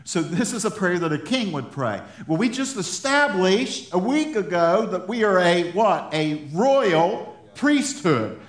So, 0.06 0.22
this 0.22 0.54
is 0.54 0.64
a 0.64 0.72
prayer 0.72 0.98
that 1.00 1.12
a 1.12 1.20
king 1.20 1.52
would 1.52 1.72
pray. 1.72 2.02
Well, 2.26 2.38
we 2.38 2.48
just 2.48 2.78
established 2.78 3.94
a 3.94 4.00
week 4.00 4.38
ago 4.38 4.86
that 4.86 5.10
we 5.10 5.26
are 5.26 5.40
a 5.40 5.72
what? 5.74 6.14
A 6.14 6.48
royal 6.54 7.38
priesthood. 7.54 8.40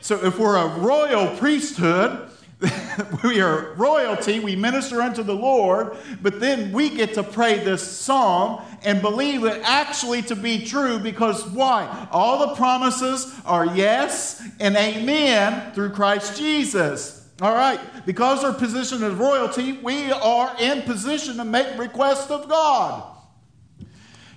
So, 0.00 0.24
if 0.24 0.38
we're 0.38 0.56
a 0.56 0.78
royal 0.78 1.36
priesthood, 1.36 2.29
we 3.24 3.40
are 3.40 3.72
royalty, 3.74 4.38
we 4.38 4.54
minister 4.54 5.00
unto 5.00 5.22
the 5.22 5.34
Lord, 5.34 5.96
but 6.20 6.40
then 6.40 6.72
we 6.72 6.90
get 6.90 7.14
to 7.14 7.22
pray 7.22 7.58
this 7.58 7.82
psalm 7.82 8.62
and 8.82 9.00
believe 9.00 9.44
it 9.44 9.62
actually 9.64 10.22
to 10.22 10.36
be 10.36 10.64
true 10.66 10.98
because 10.98 11.46
why? 11.46 12.08
All 12.10 12.46
the 12.48 12.54
promises 12.56 13.34
are 13.46 13.64
yes 13.64 14.46
and 14.60 14.76
amen 14.76 15.72
through 15.72 15.90
Christ 15.90 16.38
Jesus. 16.38 17.28
All 17.40 17.54
right, 17.54 17.80
because 18.04 18.44
our 18.44 18.52
position 18.52 19.02
as 19.02 19.14
royalty, 19.14 19.72
we 19.72 20.12
are 20.12 20.54
in 20.60 20.82
position 20.82 21.38
to 21.38 21.44
make 21.44 21.78
requests 21.78 22.30
of 22.30 22.50
God. 22.50 23.16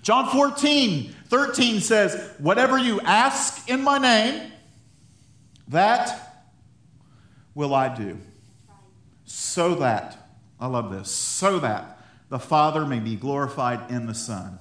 John 0.01 0.29
14, 0.29 1.13
13 1.27 1.81
says, 1.81 2.33
Whatever 2.37 2.77
you 2.77 3.01
ask 3.01 3.69
in 3.69 3.81
my 3.81 3.97
name, 3.97 4.51
that 5.67 6.32
will 7.55 7.73
I 7.73 7.93
do. 7.93 8.17
So 9.25 9.75
that, 9.75 10.29
I 10.59 10.67
love 10.67 10.91
this, 10.91 11.09
so 11.09 11.59
that 11.59 11.99
the 12.29 12.39
Father 12.39 12.85
may 12.85 12.99
be 12.99 13.15
glorified 13.15 13.91
in 13.91 14.05
the 14.05 14.13
Son. 14.13 14.59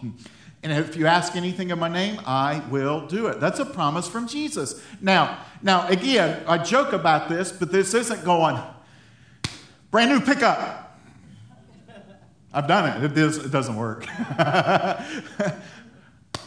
Amen. 0.00 0.14
And 0.62 0.72
if 0.72 0.96
you 0.96 1.06
ask 1.06 1.34
anything 1.34 1.70
in 1.70 1.78
my 1.78 1.88
name, 1.88 2.20
I 2.24 2.62
will 2.70 3.06
do 3.06 3.26
it. 3.26 3.40
That's 3.40 3.58
a 3.58 3.64
promise 3.64 4.06
from 4.06 4.28
Jesus. 4.28 4.80
Now, 5.00 5.38
now 5.60 5.88
again, 5.88 6.42
I 6.46 6.58
joke 6.58 6.92
about 6.92 7.28
this, 7.28 7.50
but 7.50 7.72
this 7.72 7.94
isn't 7.94 8.24
going 8.24 8.58
brand 9.90 10.10
new 10.10 10.20
pickup. 10.20 10.98
I've 12.52 12.66
done 12.68 13.02
it. 13.02 13.04
It, 13.04 13.14
does, 13.14 13.38
it 13.38 13.50
doesn't 13.50 13.76
work. 13.76 14.04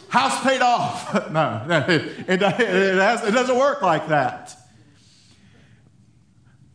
House 0.08 0.42
paid 0.42 0.62
off. 0.62 1.30
no, 1.32 1.64
it, 1.88 2.02
it, 2.28 2.42
it, 2.42 2.98
has, 2.98 3.24
it 3.24 3.32
doesn't 3.32 3.56
work 3.56 3.82
like 3.82 4.08
that. 4.08 4.56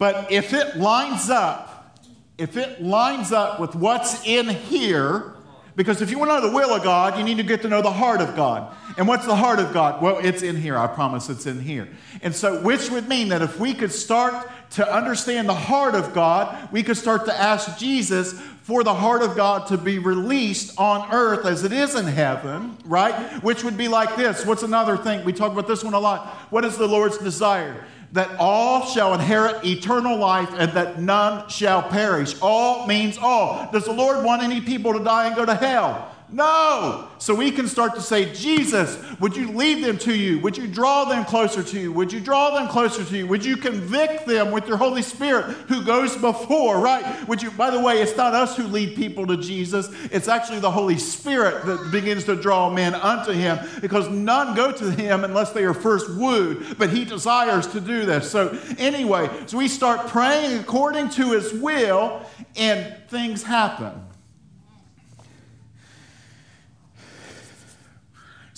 But 0.01 0.31
if 0.31 0.51
it 0.51 0.77
lines 0.77 1.29
up, 1.29 2.00
if 2.39 2.58
it 2.58 2.81
lines 2.81 3.31
up 3.31 3.60
with 3.60 3.75
what's 3.75 4.25
in 4.25 4.50
here, 4.50 5.36
because 5.75 6.01
if 6.01 6.10
you 6.10 6.17
want 6.17 6.31
to 6.31 6.39
know 6.39 6.50
the 6.50 6.55
will 6.55 6.72
of 6.74 6.81
God, 6.81 7.20
you 7.20 7.24
need 7.24 7.38
to 7.38 7.43
get 7.43 7.62
to 7.62 7.67
know 7.67 7.84
the 7.84 7.91
heart 7.91 8.20
of 8.20 8.36
God. 8.36 8.75
And 8.98 9.08
what's 9.08 9.27
the 9.27 9.36
heart 9.36 9.60
of 9.60 9.72
God? 9.75 10.01
Well, 10.01 10.17
it's 10.17 10.41
in 10.41 10.55
here. 10.55 10.75
I 10.75 10.88
promise 10.88 11.29
it's 11.29 11.46
in 11.46 11.62
here. 11.62 11.88
And 12.24 12.34
so, 12.34 12.63
which 12.63 12.89
would 12.89 13.08
mean 13.08 13.29
that 13.29 13.43
if 13.43 13.60
we 13.60 13.75
could 13.75 13.91
start 13.91 14.50
to 14.72 14.91
understand 14.91 15.48
the 15.48 15.53
heart 15.53 15.93
of 15.93 16.15
God, 16.15 16.72
we 16.72 16.81
could 16.81 16.98
start 16.98 17.25
to 17.25 17.39
ask 17.39 17.77
Jesus 17.77 18.34
for 18.63 18.84
the 18.84 18.96
heart 18.96 19.22
of 19.22 19.36
God 19.36 19.67
to 19.67 19.77
be 19.77 20.00
released 20.00 20.79
on 20.79 21.13
earth 21.13 21.46
as 21.46 21.63
it 21.63 21.72
is 21.72 21.93
in 21.93 22.08
heaven, 22.08 22.75
right? 22.86 23.13
Which 23.43 23.63
would 23.63 23.77
be 23.77 23.88
like 23.88 24.15
this. 24.15 24.48
What's 24.48 24.63
another 24.63 24.98
thing? 24.98 25.24
We 25.25 25.34
talk 25.34 25.51
about 25.51 25.67
this 25.67 25.84
one 25.84 25.93
a 25.93 26.00
lot. 26.00 26.27
What 26.50 26.65
is 26.65 26.75
the 26.75 26.88
Lord's 26.88 27.20
desire? 27.20 27.86
That 28.13 28.30
all 28.39 28.86
shall 28.86 29.13
inherit 29.13 29.63
eternal 29.65 30.18
life 30.18 30.50
and 30.58 30.72
that 30.74 31.00
none 31.00 31.48
shall 31.50 31.82
perish. 31.82 32.36
All 32.41 32.86
means 32.86 33.18
all. 33.18 33.70
Does 33.72 33.86
the 33.86 33.94
Lord 33.94 34.25
want 34.25 34.44
any 34.44 34.60
people 34.60 34.94
to 34.94 35.03
die 35.03 35.27
and 35.27 35.36
go 35.36 35.46
to 35.46 35.56
hell? 35.56 36.13
No. 36.32 37.10
So 37.18 37.36
we 37.36 37.52
can 37.52 37.68
start 37.68 37.94
to 37.96 38.02
say, 38.02 38.34
Jesus, 38.34 38.98
would 39.20 39.36
you 39.36 39.52
lead 39.52 39.84
them 39.84 39.98
to 40.00 40.16
you? 40.16 40.40
Would 40.40 40.58
you 40.58 40.66
draw 40.66 41.04
them 41.06 41.26
closer 41.26 41.62
to 41.62 41.80
you? 41.80 41.92
Would 41.92 42.14
you 42.14 42.22
draw 42.22 42.52
them 42.52 42.70
closer 42.70 43.04
to 43.04 43.18
you? 43.18 43.28
Would 43.28 43.44
you 43.44 43.58
convict 43.58 44.26
them 44.26 44.52
with 44.52 44.66
your 44.68 44.78
Holy 44.78 45.02
Spirit 45.02 45.46
who 45.68 45.84
goes 45.84 46.16
before, 46.16 46.80
right? 46.80 47.28
Would 47.28 47.42
you, 47.42 47.52
by 47.52 47.70
the 47.70 47.82
way, 47.82 48.02
it's 48.02 48.16
not 48.16 48.34
us 48.34 48.56
who 48.56 48.64
lead 48.64 48.96
people 48.96 49.28
to 49.28 49.38
Jesus. 49.38 49.90
It's 50.06 50.30
actually 50.30 50.60
the 50.60 50.72
Holy 50.72 50.98
Spirit 50.98 51.66
that 51.66 51.92
begins 51.92 52.24
to 52.26 52.36
draw 52.36 52.70
men 52.70 52.96
unto 52.96 53.34
him 53.34 53.60
because 53.82 54.08
none 54.10 54.56
go 54.56 54.72
to 54.72 54.90
him 54.90 55.26
unless 55.26 55.52
they 55.52 55.66
are 55.66 55.74
first 55.74 56.10
wooed, 56.12 56.78
but 56.78 56.90
he 56.90 57.04
desires 57.04 57.68
to 57.68 57.82
do 57.82 58.06
this. 58.06 58.32
So 58.32 58.58
anyway, 58.78 59.30
so 59.48 59.58
we 59.58 59.68
start 59.68 60.08
praying 60.08 60.60
according 60.60 61.10
to 61.10 61.34
his 61.34 61.54
will 61.54 62.26
and 62.56 62.96
things 63.10 63.44
happen. 63.44 64.11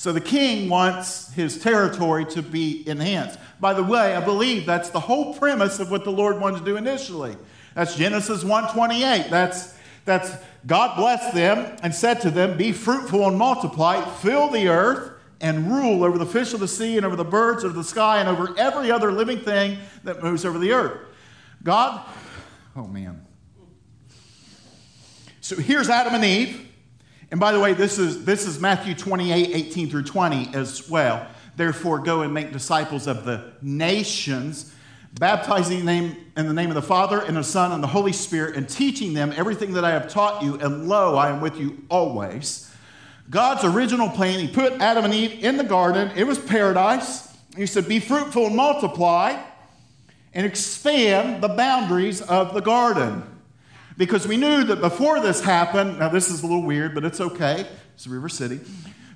So 0.03 0.12
the 0.12 0.19
king 0.19 0.67
wants 0.67 1.31
his 1.31 1.57
territory 1.60 2.25
to 2.25 2.41
be 2.41 2.86
enhanced. 2.89 3.39
By 3.62 3.74
the 3.74 3.86
way, 3.86 4.13
I 4.13 4.19
believe 4.19 4.65
that's 4.65 4.89
the 4.89 5.00
whole 5.00 5.33
premise 5.33 5.79
of 5.79 5.89
what 5.91 6.03
the 6.03 6.12
Lord 6.12 6.41
wanted 6.41 6.60
to 6.60 6.65
do 6.65 6.75
initially. 6.75 7.38
That's 7.74 7.95
Genesis 7.95 8.43
1:28. 8.43 9.29
That's 9.29 9.74
that's 10.03 10.33
God 10.67 10.98
blessed 10.98 11.33
them 11.33 11.77
and 11.83 11.95
said 11.95 12.19
to 12.19 12.31
them, 12.31 12.57
"Be 12.57 12.74
fruitful 12.74 13.25
and 13.25 13.38
multiply, 13.38 14.03
fill 14.15 14.50
the 14.50 14.67
earth 14.67 15.12
and 15.39 15.72
rule 15.72 16.03
over 16.03 16.17
the 16.17 16.25
fish 16.25 16.53
of 16.53 16.60
the 16.60 16.67
sea 16.67 16.98
and 16.98 17.05
over 17.05 17.15
the 17.15 17.24
birds 17.24 17.63
of 17.63 17.74
the 17.74 17.83
sky 17.86 18.17
and 18.17 18.27
over 18.27 18.53
every 18.57 18.91
other 18.91 19.10
living 19.10 19.39
thing 19.39 19.77
that 20.03 20.22
moves 20.22 20.43
over 20.43 20.60
the 20.60 20.74
earth." 20.74 20.98
God, 21.63 22.01
oh 22.75 22.88
man. 22.88 23.22
So 25.39 25.55
here's 25.55 25.88
Adam 25.88 26.13
and 26.13 26.25
Eve. 26.25 26.73
And 27.33 27.39
by 27.39 27.51
the 27.51 27.59
way, 27.59 27.73
this 27.73 27.97
is, 27.97 28.25
this 28.25 28.45
is 28.45 28.59
Matthew 28.59 28.93
28 28.93 29.55
18 29.55 29.89
through 29.89 30.03
20 30.03 30.53
as 30.53 30.87
well. 30.87 31.25
Therefore, 31.55 31.97
go 31.97 32.21
and 32.21 32.31
make 32.31 32.53
disciples 32.53 33.07
of 33.07 33.25
the 33.25 33.53
nations, 33.59 34.71
baptizing 35.15 35.79
in 35.79 35.85
the, 35.87 35.91
name, 35.91 36.17
in 36.37 36.45
the 36.45 36.53
name 36.53 36.69
of 36.69 36.75
the 36.75 36.83
Father 36.83 37.21
and 37.21 37.35
the 37.35 37.43
Son 37.43 37.71
and 37.71 37.81
the 37.81 37.87
Holy 37.87 38.13
Spirit, 38.13 38.55
and 38.55 38.69
teaching 38.69 39.15
them 39.15 39.33
everything 39.35 39.73
that 39.73 39.83
I 39.83 39.89
have 39.89 40.09
taught 40.09 40.43
you. 40.43 40.59
And 40.59 40.87
lo, 40.87 41.15
I 41.15 41.31
am 41.31 41.41
with 41.41 41.59
you 41.59 41.83
always. 41.89 42.71
God's 43.31 43.63
original 43.63 44.09
plan, 44.09 44.39
He 44.39 44.47
put 44.47 44.73
Adam 44.73 45.03
and 45.03 45.13
Eve 45.15 45.43
in 45.43 45.57
the 45.57 45.63
garden. 45.63 46.11
It 46.15 46.27
was 46.27 46.37
paradise. 46.37 47.35
He 47.57 47.65
said, 47.65 47.87
Be 47.87 47.99
fruitful 47.99 48.45
and 48.45 48.55
multiply 48.55 49.41
and 50.35 50.45
expand 50.45 51.41
the 51.41 51.49
boundaries 51.49 52.21
of 52.21 52.53
the 52.53 52.61
garden. 52.61 53.23
Because 53.97 54.27
we 54.27 54.38
knew 54.38 54.63
that 54.63 54.81
before 54.81 55.19
this 55.19 55.41
happened, 55.41 56.00
now 56.00 56.09
this 56.09 56.29
is 56.29 56.41
a 56.43 56.47
little 56.47 56.63
weird, 56.63 56.95
but 56.95 57.03
it's 57.03 57.21
okay. 57.21 57.67
It's 57.95 58.07
River 58.07 58.29
City. 58.29 58.59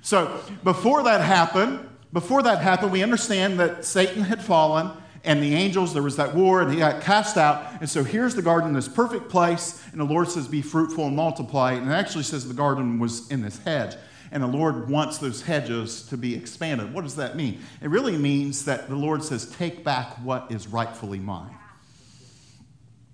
So 0.02 0.40
before 0.64 1.02
that 1.04 1.20
happened, 1.20 1.88
before 2.12 2.42
that 2.42 2.60
happened, 2.60 2.92
we 2.92 3.02
understand 3.02 3.58
that 3.60 3.84
Satan 3.84 4.22
had 4.22 4.42
fallen 4.42 4.90
and 5.24 5.42
the 5.42 5.54
angels, 5.54 5.92
there 5.92 6.02
was 6.02 6.16
that 6.16 6.34
war, 6.34 6.62
and 6.62 6.72
he 6.72 6.78
got 6.78 7.02
cast 7.02 7.36
out. 7.36 7.80
And 7.80 7.90
so 7.90 8.04
here's 8.04 8.34
the 8.34 8.42
garden, 8.42 8.72
this 8.72 8.88
perfect 8.88 9.28
place, 9.28 9.82
and 9.92 10.00
the 10.00 10.04
Lord 10.04 10.28
says, 10.28 10.48
Be 10.48 10.62
fruitful 10.62 11.06
and 11.06 11.16
multiply. 11.16 11.72
And 11.72 11.88
it 11.88 11.92
actually 11.92 12.24
says 12.24 12.46
the 12.46 12.54
garden 12.54 12.98
was 12.98 13.30
in 13.30 13.42
this 13.42 13.58
hedge. 13.58 13.94
And 14.30 14.42
the 14.42 14.46
Lord 14.46 14.90
wants 14.90 15.18
those 15.18 15.42
hedges 15.42 16.02
to 16.04 16.16
be 16.16 16.34
expanded. 16.34 16.92
What 16.92 17.02
does 17.02 17.16
that 17.16 17.34
mean? 17.34 17.60
It 17.80 17.88
really 17.88 18.16
means 18.16 18.66
that 18.66 18.88
the 18.88 18.96
Lord 18.96 19.24
says, 19.24 19.50
Take 19.56 19.84
back 19.84 20.14
what 20.22 20.50
is 20.50 20.68
rightfully 20.68 21.18
mine. 21.18 21.54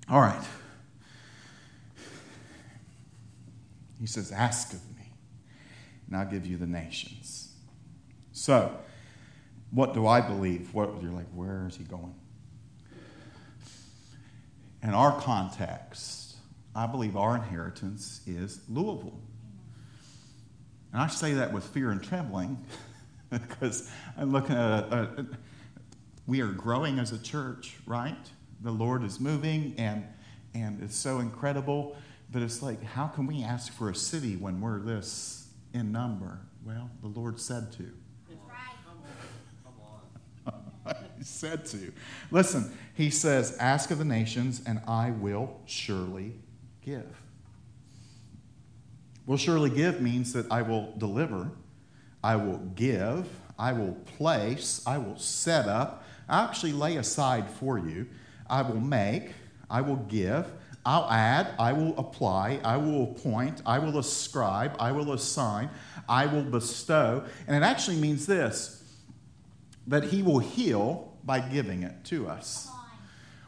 All 0.08 0.20
right. 0.20 0.44
He 4.00 4.06
says, 4.06 4.32
Ask 4.32 4.72
of 4.72 4.80
me, 4.96 5.12
and 6.06 6.16
I'll 6.16 6.30
give 6.30 6.46
you 6.46 6.56
the 6.56 6.66
nations. 6.66 7.52
So, 8.32 8.76
what 9.70 9.94
do 9.94 10.06
I 10.06 10.20
believe? 10.20 10.74
What 10.74 11.02
you're 11.02 11.12
like, 11.12 11.28
where 11.34 11.66
is 11.68 11.76
he 11.76 11.84
going? 11.84 12.14
In 14.82 14.90
our 14.90 15.18
context, 15.20 16.36
I 16.74 16.86
believe 16.86 17.16
our 17.16 17.36
inheritance 17.36 18.20
is 18.26 18.60
Louisville. 18.68 19.18
And 20.92 21.00
I 21.00 21.06
say 21.08 21.34
that 21.34 21.52
with 21.52 21.64
fear 21.64 21.90
and 21.90 22.02
trembling 22.02 22.64
because 23.30 23.90
I'm 24.16 24.32
looking 24.32 24.56
at 24.56 24.84
a, 24.92 25.08
a, 25.18 25.26
we 26.26 26.40
are 26.40 26.52
growing 26.52 26.98
as 26.98 27.12
a 27.12 27.18
church, 27.18 27.76
right? 27.86 28.30
The 28.62 28.70
Lord 28.70 29.04
is 29.04 29.20
moving 29.20 29.74
and 29.78 30.04
and 30.54 30.80
it's 30.82 30.94
so 30.94 31.18
incredible. 31.18 31.96
But 32.34 32.42
it's 32.42 32.62
like, 32.62 32.82
how 32.82 33.06
can 33.06 33.28
we 33.28 33.44
ask 33.44 33.72
for 33.72 33.90
a 33.90 33.94
city 33.94 34.34
when 34.34 34.60
we're 34.60 34.80
this 34.80 35.46
in 35.72 35.92
number? 35.92 36.40
Well, 36.66 36.90
the 37.00 37.06
Lord 37.06 37.38
said 37.38 37.70
to. 37.74 37.92
he 41.16 41.22
said 41.22 41.64
to. 41.66 41.92
Listen, 42.32 42.76
he 42.94 43.10
says, 43.10 43.56
Ask 43.60 43.92
of 43.92 43.98
the 43.98 44.04
nations, 44.04 44.62
and 44.66 44.80
I 44.88 45.12
will 45.12 45.60
surely 45.66 46.32
give. 46.82 47.06
Will 49.26 49.36
surely 49.36 49.70
give 49.70 50.00
means 50.00 50.32
that 50.32 50.50
I 50.50 50.62
will 50.62 50.92
deliver, 50.98 51.52
I 52.24 52.34
will 52.34 52.58
give, 52.74 53.28
I 53.56 53.74
will 53.74 53.92
place, 54.18 54.82
I 54.84 54.98
will 54.98 55.18
set 55.18 55.68
up, 55.68 56.04
I 56.28 56.42
actually 56.42 56.72
lay 56.72 56.96
aside 56.96 57.48
for 57.48 57.78
you, 57.78 58.08
I 58.50 58.62
will 58.62 58.80
make, 58.80 59.30
I 59.70 59.82
will 59.82 59.96
give, 60.08 60.50
I'll 60.86 61.08
add, 61.10 61.54
I 61.58 61.72
will 61.72 61.96
apply, 61.98 62.60
I 62.62 62.76
will 62.76 63.04
appoint, 63.04 63.62
I 63.64 63.78
will 63.78 63.98
ascribe, 63.98 64.76
I 64.78 64.92
will 64.92 65.12
assign, 65.12 65.70
I 66.08 66.26
will 66.26 66.42
bestow. 66.42 67.24
And 67.46 67.56
it 67.56 67.66
actually 67.66 67.96
means 67.96 68.26
this 68.26 68.82
that 69.86 70.04
He 70.04 70.22
will 70.22 70.38
heal 70.38 71.12
by 71.24 71.40
giving 71.40 71.82
it 71.82 72.04
to 72.04 72.28
us. 72.28 72.68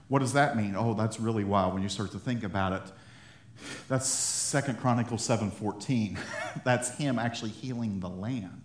What 0.09 0.21
does 0.21 0.35
that 0.35 0.57
mean? 0.57 0.75
Oh, 0.76 0.95
that's 0.95 1.19
really 1.19 1.45
wild 1.45 1.75
when 1.75 1.83
you 1.83 1.88
start 1.88 2.12
to 2.12 2.19
think 2.19 2.45
about 2.45 2.73
it. 2.73 2.93
That's 3.88 4.07
Second 4.07 4.78
Chronicles 4.78 5.26
7:14. 5.26 6.19
that's 6.64 6.97
him 6.97 7.19
actually 7.19 7.50
healing 7.50 8.00
the 8.00 8.09
land. 8.09 8.62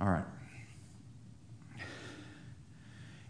All 0.00 0.08
right. 0.08 0.24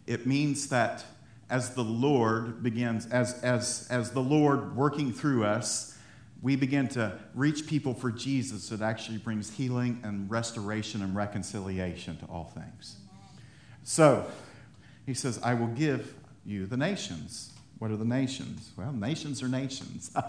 It 0.07 0.27
means 0.27 0.69
that 0.69 1.05
as 1.51 1.75
the 1.75 1.85
Lord 1.85 2.63
begins, 2.63 3.07
as, 3.07 3.41
as, 3.43 3.87
as 3.91 4.13
the 4.13 4.23
Lord 4.23 4.77
working 4.77 5.13
through 5.13 5.45
us, 5.45 5.97
we 6.41 6.57
begin 6.57 6.89
to 6.89 7.19
reach 7.35 7.67
people 7.67 7.95
for 7.95 8.11
Jesus 8.11 8.69
that 8.69 8.81
actually 8.81 9.19
brings 9.19 9.51
healing 9.51 10.01
and 10.05 10.31
restoration 10.31 11.03
and 11.03 11.17
reconciliation 11.17 12.17
to 12.19 12.27
all 12.27 12.45
things. 12.45 12.97
So, 13.83 14.31
he 15.07 15.15
says, 15.15 15.41
I 15.43 15.55
will 15.55 15.69
give 15.69 16.15
you 16.45 16.67
the 16.67 16.77
nations. 16.77 17.53
What 17.79 17.91
are 17.91 17.97
the 17.97 18.05
nations? 18.05 18.73
Well, 18.77 18.93
nations 18.93 19.43
are 19.43 19.49
nations. 19.49 20.11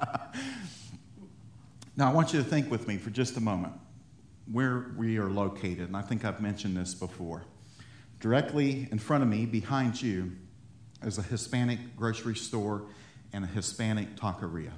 Now, 1.99 2.09
I 2.09 2.13
want 2.13 2.31
you 2.31 2.41
to 2.41 2.45
think 2.45 2.71
with 2.71 2.87
me 2.87 2.95
for 2.95 3.09
just 3.09 3.35
a 3.35 3.41
moment 3.41 3.73
where 4.49 4.85
we 4.95 5.17
are 5.17 5.29
located, 5.29 5.81
and 5.81 5.97
I 5.97 6.01
think 6.01 6.23
I've 6.23 6.39
mentioned 6.39 6.77
this 6.77 6.93
before. 6.93 7.43
Directly 8.21 8.87
in 8.89 8.99
front 8.99 9.21
of 9.21 9.27
me, 9.27 9.45
behind 9.45 10.01
you, 10.01 10.31
is 11.03 11.17
a 11.17 11.21
Hispanic 11.21 11.95
grocery 11.95 12.35
store 12.35 12.83
and 13.33 13.43
a 13.43 13.47
Hispanic 13.47 14.15
taqueria. 14.15 14.73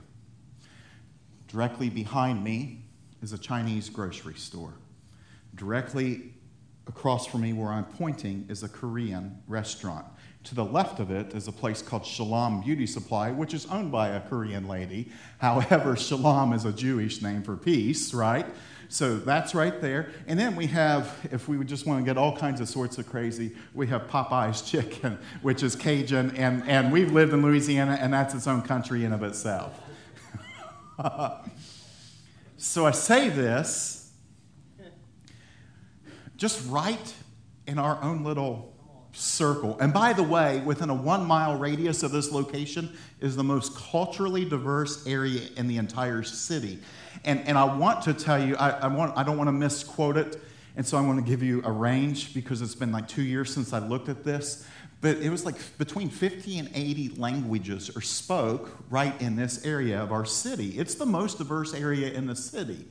Directly 1.47 1.89
behind 1.89 2.43
me 2.43 2.83
is 3.21 3.33
a 3.33 3.37
Chinese 3.37 3.89
grocery 3.89 4.35
store. 4.35 4.73
Directly 5.55 6.33
across 6.87 7.27
from 7.27 7.41
me, 7.41 7.53
where 7.53 7.69
I'm 7.69 7.85
pointing, 7.85 8.45
is 8.49 8.63
a 8.63 8.69
Korean 8.69 9.41
restaurant. 9.47 10.05
To 10.45 10.55
the 10.55 10.65
left 10.65 10.99
of 10.99 11.11
it 11.11 11.33
is 11.33 11.47
a 11.47 11.51
place 11.51 11.81
called 11.81 12.05
Shalom 12.05 12.61
Beauty 12.61 12.87
Supply, 12.87 13.31
which 13.31 13.53
is 13.53 13.65
owned 13.67 13.91
by 13.91 14.09
a 14.09 14.21
Korean 14.21 14.67
lady. 14.67 15.11
However, 15.37 15.95
Shalom 15.95 16.53
is 16.53 16.65
a 16.65 16.71
Jewish 16.71 17.21
name 17.21 17.43
for 17.43 17.55
peace, 17.55 18.13
right? 18.13 18.45
So 18.91 19.15
that's 19.15 19.55
right 19.55 19.79
there. 19.79 20.09
And 20.27 20.37
then 20.37 20.57
we 20.57 20.67
have, 20.67 21.15
if 21.31 21.47
we 21.47 21.63
just 21.63 21.85
want 21.85 22.01
to 22.01 22.05
get 22.05 22.17
all 22.17 22.35
kinds 22.35 22.59
of 22.59 22.67
sorts 22.67 22.97
of 22.97 23.07
crazy, 23.07 23.55
we 23.73 23.87
have 23.87 24.09
Popeye's 24.09 24.61
Chicken, 24.69 25.17
which 25.41 25.63
is 25.63 25.77
Cajun. 25.77 26.35
And, 26.35 26.61
and 26.67 26.91
we've 26.91 27.09
lived 27.09 27.31
in 27.31 27.41
Louisiana, 27.41 27.97
and 28.01 28.13
that's 28.13 28.35
its 28.35 28.47
own 28.47 28.61
country 28.61 29.05
in 29.05 29.13
of 29.13 29.23
itself. 29.23 29.79
so 32.57 32.85
I 32.85 32.91
say 32.91 33.29
this 33.29 34.11
just 36.35 36.69
right 36.69 37.13
in 37.67 37.79
our 37.79 38.03
own 38.03 38.25
little 38.25 38.70
circle. 39.13 39.77
And 39.79 39.93
by 39.93 40.13
the 40.13 40.23
way, 40.23 40.61
within 40.61 40.89
a 40.89 40.93
one 40.93 41.25
mile 41.25 41.57
radius 41.57 42.03
of 42.03 42.11
this 42.11 42.31
location 42.31 42.95
is 43.19 43.35
the 43.35 43.43
most 43.43 43.75
culturally 43.75 44.45
diverse 44.45 45.05
area 45.05 45.41
in 45.57 45.67
the 45.67 45.77
entire 45.77 46.23
city. 46.23 46.79
And, 47.25 47.39
and 47.47 47.57
I 47.57 47.63
want 47.63 48.03
to 48.03 48.13
tell 48.13 48.43
you, 48.43 48.55
I, 48.55 48.69
I, 48.71 48.87
want, 48.87 49.17
I 49.17 49.23
don't 49.23 49.37
want 49.37 49.47
to 49.47 49.53
misquote 49.53 50.17
it, 50.17 50.41
and 50.75 50.85
so 50.85 50.97
I'm 50.97 51.05
going 51.05 51.21
to 51.21 51.29
give 51.29 51.43
you 51.43 51.61
a 51.65 51.71
range 51.71 52.33
because 52.33 52.61
it's 52.61 52.75
been 52.75 52.91
like 52.91 53.07
two 53.07 53.21
years 53.21 53.53
since 53.53 53.73
I 53.73 53.79
looked 53.79 54.09
at 54.09 54.23
this. 54.23 54.65
But 55.01 55.17
it 55.17 55.29
was 55.29 55.45
like 55.45 55.55
between 55.79 56.09
50 56.09 56.59
and 56.59 56.69
80 56.73 57.15
languages 57.17 57.95
are 57.95 58.01
spoke 58.01 58.77
right 58.89 59.19
in 59.19 59.35
this 59.35 59.65
area 59.65 60.01
of 60.01 60.11
our 60.11 60.25
city. 60.25 60.79
It's 60.79 60.93
the 60.93 61.07
most 61.07 61.39
diverse 61.39 61.73
area 61.73 62.11
in 62.13 62.27
the 62.27 62.35
city. 62.35 62.85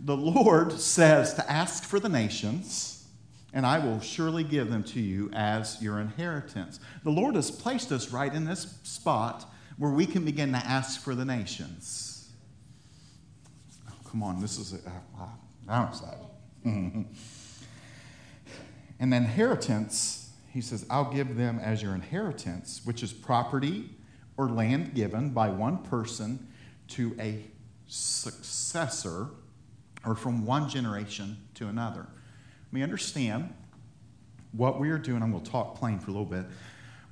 The 0.00 0.16
Lord 0.16 0.72
says 0.72 1.34
to 1.34 1.50
ask 1.50 1.82
for 1.82 1.98
the 1.98 2.08
nations, 2.08 2.97
and 3.52 3.64
I 3.64 3.78
will 3.78 4.00
surely 4.00 4.44
give 4.44 4.70
them 4.70 4.82
to 4.84 5.00
you 5.00 5.30
as 5.32 5.80
your 5.82 6.00
inheritance. 6.00 6.80
The 7.04 7.10
Lord 7.10 7.34
has 7.34 7.50
placed 7.50 7.92
us 7.92 8.10
right 8.10 8.32
in 8.32 8.44
this 8.44 8.78
spot 8.82 9.50
where 9.78 9.92
we 9.92 10.06
can 10.06 10.24
begin 10.24 10.52
to 10.52 10.58
ask 10.58 11.00
for 11.00 11.14
the 11.14 11.24
nations. 11.24 12.30
Come 14.10 14.22
on, 14.22 14.40
this 14.40 14.58
is, 14.58 14.74
a, 14.74 14.88
uh, 15.20 15.26
I'm 15.68 15.88
excited. 15.88 16.24
And 19.00 19.12
the 19.12 19.16
inheritance, 19.16 20.30
he 20.52 20.60
says, 20.60 20.84
I'll 20.90 21.12
give 21.12 21.36
them 21.36 21.60
as 21.60 21.82
your 21.82 21.94
inheritance, 21.94 22.80
which 22.84 23.02
is 23.02 23.12
property 23.12 23.90
or 24.36 24.48
land 24.48 24.94
given 24.94 25.30
by 25.30 25.50
one 25.50 25.78
person 25.78 26.48
to 26.88 27.14
a 27.20 27.44
successor 27.86 29.28
or 30.04 30.14
from 30.14 30.44
one 30.44 30.68
generation 30.68 31.36
to 31.54 31.68
another. 31.68 32.06
We 32.72 32.82
understand 32.82 33.54
what 34.52 34.78
we 34.80 34.90
are 34.90 34.98
doing. 34.98 35.22
I'm 35.22 35.32
going 35.32 35.44
to 35.44 35.50
talk 35.50 35.76
plain 35.76 35.98
for 35.98 36.10
a 36.10 36.14
little 36.14 36.26
bit. 36.26 36.46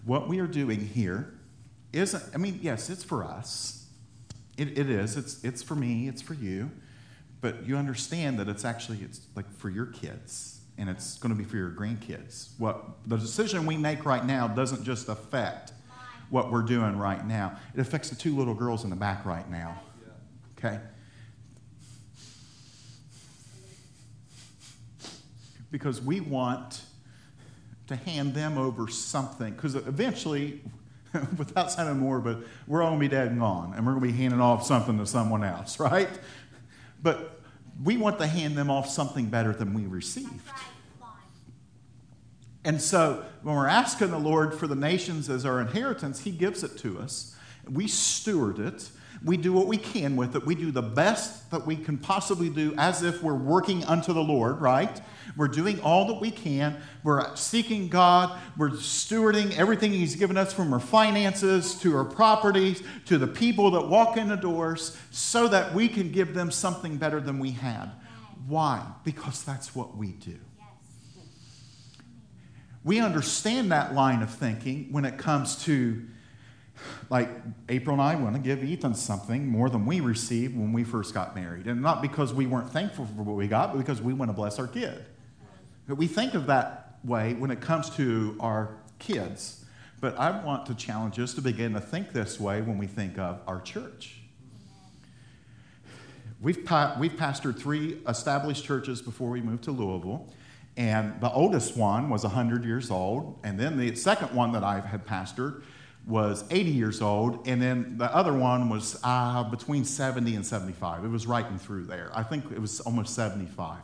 What 0.04 0.28
we 0.28 0.38
are 0.40 0.46
doing 0.46 0.80
here 0.80 1.34
isn't, 1.92 2.22
I 2.34 2.38
mean, 2.38 2.60
yes, 2.62 2.90
it's 2.90 3.04
for 3.04 3.24
us. 3.24 3.86
It, 4.56 4.78
it 4.78 4.90
is. 4.90 5.16
It's, 5.16 5.42
it's 5.44 5.62
for 5.62 5.74
me. 5.74 6.08
It's 6.08 6.22
for 6.22 6.34
you 6.34 6.70
but 7.40 7.66
you 7.66 7.76
understand 7.76 8.38
that 8.38 8.48
it's 8.48 8.64
actually 8.64 8.98
it's 9.02 9.20
like 9.34 9.48
for 9.52 9.70
your 9.70 9.86
kids 9.86 10.60
and 10.78 10.88
it's 10.88 11.16
going 11.18 11.32
to 11.32 11.38
be 11.38 11.44
for 11.44 11.56
your 11.56 11.70
grandkids 11.70 12.48
what 12.58 12.84
the 13.06 13.16
decision 13.16 13.66
we 13.66 13.76
make 13.76 14.04
right 14.04 14.24
now 14.24 14.48
doesn't 14.48 14.84
just 14.84 15.08
affect 15.08 15.72
what 16.30 16.50
we're 16.50 16.62
doing 16.62 16.96
right 16.96 17.26
now 17.26 17.56
it 17.74 17.80
affects 17.80 18.10
the 18.10 18.16
two 18.16 18.36
little 18.36 18.54
girls 18.54 18.84
in 18.84 18.90
the 18.90 18.96
back 18.96 19.24
right 19.24 19.48
now 19.50 19.80
okay 20.58 20.80
because 25.70 26.00
we 26.00 26.20
want 26.20 26.82
to 27.88 27.96
hand 27.96 28.34
them 28.34 28.58
over 28.58 28.88
something 28.88 29.52
because 29.54 29.74
eventually 29.74 30.60
without 31.38 31.70
sounding 31.70 31.98
more 31.98 32.18
but 32.18 32.38
we're 32.66 32.82
all 32.82 32.90
going 32.90 33.00
to 33.00 33.08
be 33.08 33.14
dead 33.14 33.28
and 33.28 33.38
gone 33.38 33.72
and 33.74 33.86
we're 33.86 33.92
going 33.92 34.06
to 34.06 34.12
be 34.12 34.22
handing 34.22 34.40
off 34.40 34.64
something 34.64 34.98
to 34.98 35.06
someone 35.06 35.44
else 35.44 35.78
right 35.80 36.10
but 37.02 37.36
we 37.82 37.96
want 37.96 38.18
to 38.18 38.26
hand 38.26 38.56
them 38.56 38.70
off 38.70 38.88
something 38.88 39.26
better 39.26 39.52
than 39.52 39.74
we 39.74 39.86
received. 39.86 40.30
And 42.64 42.80
so 42.80 43.24
when 43.42 43.54
we're 43.54 43.68
asking 43.68 44.10
the 44.10 44.18
Lord 44.18 44.54
for 44.54 44.66
the 44.66 44.74
nations 44.74 45.28
as 45.30 45.46
our 45.46 45.60
inheritance, 45.60 46.20
He 46.20 46.30
gives 46.30 46.64
it 46.64 46.76
to 46.78 46.98
us. 46.98 47.36
We 47.70 47.86
steward 47.86 48.58
it. 48.58 48.90
We 49.24 49.36
do 49.36 49.52
what 49.52 49.66
we 49.66 49.76
can 49.76 50.16
with 50.16 50.36
it. 50.36 50.44
We 50.44 50.54
do 50.54 50.70
the 50.70 50.82
best 50.82 51.50
that 51.50 51.66
we 51.66 51.76
can 51.76 51.98
possibly 51.98 52.50
do 52.50 52.74
as 52.76 53.02
if 53.02 53.22
we're 53.22 53.34
working 53.34 53.84
unto 53.84 54.12
the 54.12 54.22
Lord, 54.22 54.60
right? 54.60 55.00
We're 55.36 55.48
doing 55.48 55.80
all 55.80 56.06
that 56.08 56.20
we 56.20 56.30
can. 56.30 56.76
We're 57.02 57.34
seeking 57.34 57.88
God. 57.88 58.38
We're 58.56 58.70
stewarding 58.70 59.56
everything 59.56 59.92
He's 59.92 60.16
given 60.16 60.36
us 60.36 60.52
from 60.52 60.72
our 60.72 60.80
finances 60.80 61.74
to 61.80 61.96
our 61.96 62.04
properties 62.04 62.82
to 63.06 63.18
the 63.18 63.26
people 63.26 63.72
that 63.72 63.88
walk 63.88 64.16
in 64.16 64.28
the 64.28 64.36
doors 64.36 64.96
so 65.10 65.48
that 65.48 65.74
we 65.74 65.88
can 65.88 66.12
give 66.12 66.34
them 66.34 66.50
something 66.50 66.96
better 66.96 67.20
than 67.20 67.38
we 67.38 67.52
had. 67.52 67.90
Why? 68.46 68.86
Because 69.04 69.42
that's 69.42 69.74
what 69.74 69.96
we 69.96 70.12
do. 70.12 70.38
We 72.84 73.00
understand 73.00 73.72
that 73.72 73.94
line 73.94 74.22
of 74.22 74.30
thinking 74.32 74.92
when 74.92 75.04
it 75.04 75.18
comes 75.18 75.64
to 75.64 76.06
like 77.10 77.28
April 77.68 77.94
and 77.94 78.02
I 78.02 78.14
want 78.16 78.34
to 78.34 78.40
give 78.40 78.62
Ethan 78.62 78.94
something 78.94 79.46
more 79.46 79.68
than 79.68 79.86
we 79.86 80.00
received 80.00 80.56
when 80.56 80.72
we 80.72 80.84
first 80.84 81.14
got 81.14 81.34
married. 81.34 81.66
And 81.66 81.82
not 81.82 82.02
because 82.02 82.34
we 82.34 82.46
weren't 82.46 82.70
thankful 82.70 83.06
for 83.06 83.22
what 83.22 83.36
we 83.36 83.48
got, 83.48 83.72
but 83.72 83.78
because 83.78 84.00
we 84.00 84.12
want 84.12 84.30
to 84.30 84.34
bless 84.34 84.58
our 84.58 84.66
kid. 84.66 85.04
But 85.88 85.96
we 85.96 86.06
think 86.06 86.34
of 86.34 86.46
that 86.46 86.98
way 87.04 87.34
when 87.34 87.50
it 87.50 87.60
comes 87.60 87.90
to 87.90 88.36
our 88.40 88.76
kids. 88.98 89.64
But 90.00 90.18
I 90.18 90.44
want 90.44 90.66
to 90.66 90.74
challenge 90.74 91.18
us 91.18 91.34
to 91.34 91.40
begin 91.40 91.72
to 91.74 91.80
think 91.80 92.12
this 92.12 92.38
way 92.38 92.60
when 92.60 92.78
we 92.78 92.86
think 92.86 93.18
of 93.18 93.40
our 93.46 93.60
church. 93.60 94.16
We've, 96.40 96.64
pa- 96.64 96.96
we've 96.98 97.12
pastored 97.12 97.58
three 97.58 97.98
established 98.06 98.64
churches 98.64 99.00
before 99.00 99.30
we 99.30 99.40
moved 99.40 99.64
to 99.64 99.70
Louisville. 99.70 100.28
And 100.76 101.18
the 101.22 101.30
oldest 101.30 101.76
one 101.76 102.10
was 102.10 102.24
100 102.24 102.64
years 102.64 102.90
old. 102.90 103.38
And 103.42 103.58
then 103.58 103.78
the 103.78 103.94
second 103.94 104.34
one 104.34 104.52
that 104.52 104.62
I 104.62 104.80
had 104.80 105.06
pastored 105.06 105.62
was 106.06 106.44
80 106.50 106.70
years 106.70 107.02
old, 107.02 107.46
and 107.48 107.60
then 107.60 107.98
the 107.98 108.14
other 108.14 108.32
one 108.32 108.68
was 108.68 108.98
uh, 109.02 109.42
between 109.44 109.84
70 109.84 110.36
and 110.36 110.46
75. 110.46 111.04
It 111.04 111.08
was 111.08 111.26
right 111.26 111.44
in 111.46 111.58
through 111.58 111.84
there. 111.84 112.10
I 112.14 112.22
think 112.22 112.44
it 112.52 112.60
was 112.60 112.80
almost 112.80 113.14
75. 113.14 113.78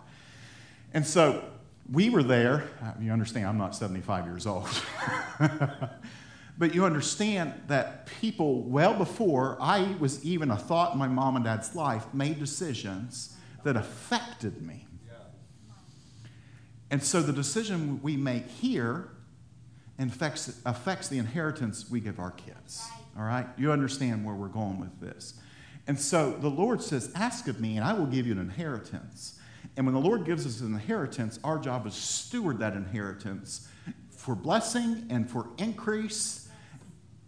And 0.94 1.04
so 1.04 1.44
we 1.90 2.10
were 2.10 2.22
there. 2.22 2.68
Uh, 2.80 2.92
you 3.00 3.10
understand, 3.10 3.46
I'm 3.46 3.58
not 3.58 3.74
75 3.74 4.26
years 4.26 4.46
old. 4.46 4.68
but 6.58 6.74
you 6.74 6.84
understand 6.84 7.54
that 7.66 8.06
people, 8.20 8.62
well 8.62 8.94
before 8.94 9.56
I 9.60 9.96
was 9.98 10.24
even 10.24 10.52
a 10.52 10.56
thought 10.56 10.92
in 10.92 10.98
my 10.98 11.08
mom 11.08 11.34
and 11.34 11.44
dad's 11.44 11.74
life, 11.74 12.06
made 12.14 12.38
decisions 12.38 13.36
that 13.64 13.76
affected 13.76 14.62
me. 14.62 14.86
And 16.90 17.02
so 17.02 17.22
the 17.22 17.32
decision 17.32 18.00
we 18.02 18.18
make 18.18 18.46
here 18.46 19.08
affects, 19.98 20.60
affects 20.64 21.08
the 21.08 21.18
inheritance 21.18 21.90
we 21.90 22.00
give 22.00 22.18
our 22.18 22.32
kids. 22.32 22.84
All 23.16 23.24
right? 23.24 23.46
You 23.56 23.72
understand 23.72 24.24
where 24.24 24.34
we're 24.34 24.48
going 24.48 24.80
with 24.80 25.00
this. 25.00 25.34
And 25.86 25.98
so 25.98 26.32
the 26.32 26.48
Lord 26.48 26.82
says, 26.82 27.10
Ask 27.14 27.48
of 27.48 27.60
me, 27.60 27.76
and 27.76 27.84
I 27.84 27.92
will 27.92 28.06
give 28.06 28.26
you 28.26 28.32
an 28.32 28.38
inheritance. 28.38 29.38
And 29.76 29.86
when 29.86 29.94
the 29.94 30.00
Lord 30.00 30.24
gives 30.24 30.46
us 30.46 30.60
an 30.60 30.74
inheritance, 30.74 31.38
our 31.44 31.58
job 31.58 31.86
is 31.86 31.94
steward 31.94 32.58
that 32.58 32.74
inheritance 32.74 33.68
for 34.10 34.34
blessing 34.34 35.06
and 35.10 35.28
for 35.28 35.48
increase 35.58 36.48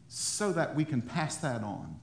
so 0.08 0.52
that 0.52 0.74
we 0.76 0.84
can 0.84 1.02
pass 1.02 1.36
that 1.38 1.62
on. 1.62 1.98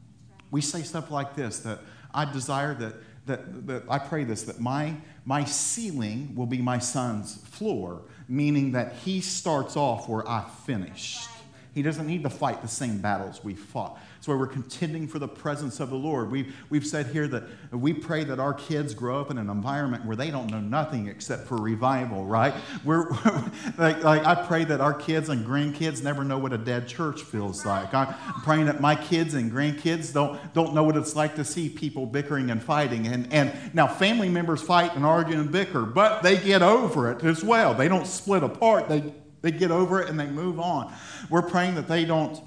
We 0.49 0.61
say 0.61 0.81
stuff 0.81 1.11
like 1.11 1.35
this 1.35 1.59
that 1.59 1.79
I 2.13 2.29
desire 2.29 2.73
that, 2.75 2.95
that, 3.25 3.67
that 3.67 3.83
I 3.87 3.99
pray 3.99 4.25
this, 4.25 4.43
that 4.43 4.59
my, 4.59 4.95
my 5.23 5.45
ceiling 5.45 6.35
will 6.35 6.45
be 6.45 6.61
my 6.61 6.79
son's 6.79 7.37
floor 7.37 8.01
meaning 8.27 8.71
that 8.73 8.93
he 9.03 9.21
starts 9.21 9.75
off 9.75 10.07
where 10.07 10.27
I 10.27 10.45
finished. 10.65 11.29
he 11.73 11.81
doesn't 11.81 12.07
need 12.07 12.23
to 12.23 12.29
fight 12.29 12.61
the 12.61 12.67
same 12.67 12.99
battles 12.99 13.43
we 13.43 13.55
fought. 13.55 13.97
That's 14.21 14.27
why 14.27 14.35
we're 14.35 14.45
contending 14.45 15.07
for 15.07 15.17
the 15.17 15.27
presence 15.27 15.79
of 15.79 15.89
the 15.89 15.95
Lord. 15.95 16.29
We've, 16.29 16.55
we've 16.69 16.85
said 16.85 17.07
here 17.07 17.27
that 17.29 17.43
we 17.71 17.91
pray 17.91 18.23
that 18.25 18.39
our 18.39 18.53
kids 18.53 18.93
grow 18.93 19.19
up 19.19 19.31
in 19.31 19.39
an 19.39 19.49
environment 19.49 20.05
where 20.05 20.15
they 20.15 20.29
don't 20.29 20.51
know 20.51 20.59
nothing 20.59 21.07
except 21.07 21.47
for 21.47 21.57
revival, 21.57 22.25
right? 22.25 22.53
We're, 22.83 23.09
like, 23.79 24.03
like 24.03 24.23
I 24.23 24.35
pray 24.45 24.63
that 24.65 24.79
our 24.79 24.93
kids 24.93 25.29
and 25.29 25.43
grandkids 25.43 26.03
never 26.03 26.23
know 26.23 26.37
what 26.37 26.53
a 26.53 26.59
dead 26.59 26.87
church 26.87 27.23
feels 27.23 27.65
like. 27.65 27.95
I'm 27.95 28.13
praying 28.43 28.67
that 28.67 28.79
my 28.79 28.95
kids 28.95 29.33
and 29.33 29.51
grandkids 29.51 30.13
don't, 30.13 30.39
don't 30.53 30.75
know 30.75 30.83
what 30.83 30.97
it's 30.97 31.15
like 31.15 31.35
to 31.37 31.43
see 31.43 31.67
people 31.67 32.05
bickering 32.05 32.51
and 32.51 32.61
fighting. 32.61 33.07
And, 33.07 33.33
and 33.33 33.51
now 33.73 33.87
family 33.87 34.29
members 34.29 34.61
fight 34.61 34.95
and 34.95 35.03
argue 35.03 35.39
and 35.39 35.51
bicker, 35.51 35.81
but 35.81 36.21
they 36.21 36.37
get 36.37 36.61
over 36.61 37.11
it 37.11 37.23
as 37.23 37.43
well. 37.43 37.73
They 37.73 37.87
don't 37.87 38.05
split 38.05 38.43
apart. 38.43 38.87
They, 38.87 39.15
they 39.41 39.49
get 39.49 39.71
over 39.71 39.99
it 39.99 40.09
and 40.09 40.19
they 40.19 40.27
move 40.27 40.59
on. 40.59 40.93
We're 41.31 41.41
praying 41.41 41.73
that 41.73 41.87
they 41.87 42.05
don't 42.05 42.39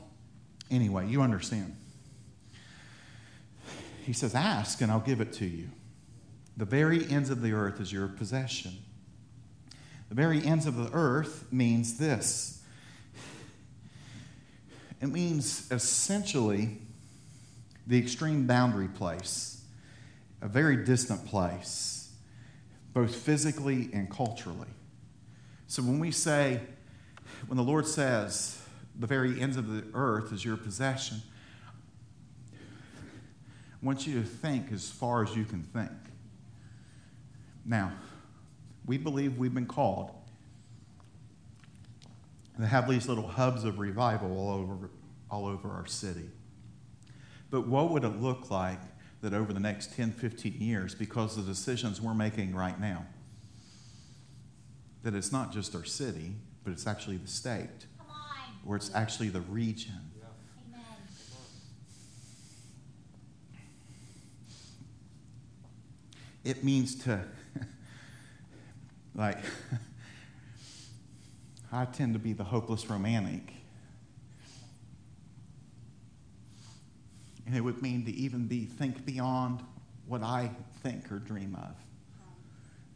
Anyway, 0.74 1.06
you 1.06 1.22
understand. 1.22 1.76
He 4.04 4.12
says, 4.12 4.34
Ask 4.34 4.80
and 4.80 4.90
I'll 4.90 4.98
give 4.98 5.20
it 5.20 5.32
to 5.34 5.46
you. 5.46 5.68
The 6.56 6.64
very 6.64 7.08
ends 7.08 7.30
of 7.30 7.42
the 7.42 7.52
earth 7.52 7.80
is 7.80 7.92
your 7.92 8.08
possession. 8.08 8.72
The 10.08 10.16
very 10.16 10.44
ends 10.44 10.66
of 10.66 10.76
the 10.76 10.90
earth 10.92 11.46
means 11.52 11.96
this 11.96 12.60
it 15.00 15.08
means 15.08 15.70
essentially 15.70 16.78
the 17.86 17.98
extreme 17.98 18.46
boundary 18.46 18.88
place, 18.88 19.62
a 20.40 20.48
very 20.48 20.76
distant 20.76 21.24
place, 21.26 22.10
both 22.94 23.14
physically 23.14 23.90
and 23.92 24.10
culturally. 24.10 24.68
So 25.68 25.82
when 25.82 26.00
we 26.00 26.10
say, 26.10 26.60
when 27.46 27.58
the 27.58 27.62
Lord 27.62 27.86
says, 27.86 28.63
the 28.98 29.06
very 29.06 29.40
ends 29.40 29.56
of 29.56 29.68
the 29.68 29.84
earth 29.94 30.32
is 30.32 30.44
your 30.44 30.56
possession. 30.56 31.22
I 32.52 33.86
want 33.86 34.06
you 34.06 34.20
to 34.20 34.26
think 34.26 34.72
as 34.72 34.90
far 34.90 35.22
as 35.22 35.36
you 35.36 35.44
can 35.44 35.62
think. 35.62 35.90
Now, 37.66 37.92
we 38.86 38.98
believe 38.98 39.38
we've 39.38 39.54
been 39.54 39.66
called 39.66 40.10
to 42.58 42.66
have 42.66 42.88
these 42.88 43.08
little 43.08 43.26
hubs 43.26 43.64
of 43.64 43.78
revival 43.78 44.38
all 44.38 44.50
over, 44.52 44.90
all 45.30 45.46
over 45.46 45.70
our 45.70 45.86
city. 45.86 46.30
But 47.50 47.66
what 47.66 47.90
would 47.90 48.04
it 48.04 48.20
look 48.20 48.50
like 48.50 48.80
that 49.22 49.34
over 49.34 49.52
the 49.52 49.60
next 49.60 49.94
10, 49.94 50.12
15 50.12 50.60
years, 50.60 50.94
because 50.94 51.36
the 51.36 51.42
decisions 51.42 52.00
we're 52.00 52.14
making 52.14 52.54
right 52.54 52.78
now, 52.78 53.06
that 55.02 55.14
it's 55.14 55.32
not 55.32 55.52
just 55.52 55.74
our 55.74 55.84
city, 55.84 56.34
but 56.62 56.72
it's 56.72 56.86
actually 56.86 57.16
the 57.16 57.28
state? 57.28 57.86
Or 58.66 58.76
it's 58.76 58.90
actually 58.94 59.28
the 59.28 59.40
region. 59.42 59.92
It 66.44 66.62
means 66.62 66.94
to, 67.04 67.24
like, 69.14 69.38
I 71.72 71.86
tend 71.86 72.12
to 72.12 72.18
be 72.18 72.34
the 72.34 72.44
hopeless 72.44 72.88
romantic. 72.90 73.50
And 77.46 77.56
it 77.56 77.62
would 77.62 77.80
mean 77.80 78.04
to 78.04 78.12
even 78.12 78.46
be 78.46 78.66
think 78.66 79.06
beyond 79.06 79.60
what 80.06 80.22
I 80.22 80.50
think 80.82 81.10
or 81.10 81.18
dream 81.18 81.56
of. 81.56 81.74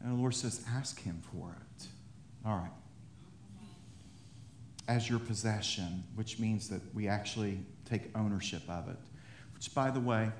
And 0.00 0.12
the 0.12 0.20
Lord 0.20 0.34
says, 0.34 0.64
ask 0.70 1.00
Him 1.00 1.22
for 1.32 1.56
it. 1.58 1.86
All 2.44 2.56
right 2.56 2.77
as 4.88 5.08
your 5.08 5.18
possession, 5.18 6.02
which 6.14 6.38
means 6.38 6.68
that 6.70 6.80
we 6.94 7.06
actually 7.06 7.60
take 7.88 8.10
ownership 8.16 8.62
of 8.68 8.88
it. 8.88 8.96
Which, 9.54 9.72
by 9.74 9.90
the 9.90 10.00
way, 10.00 10.30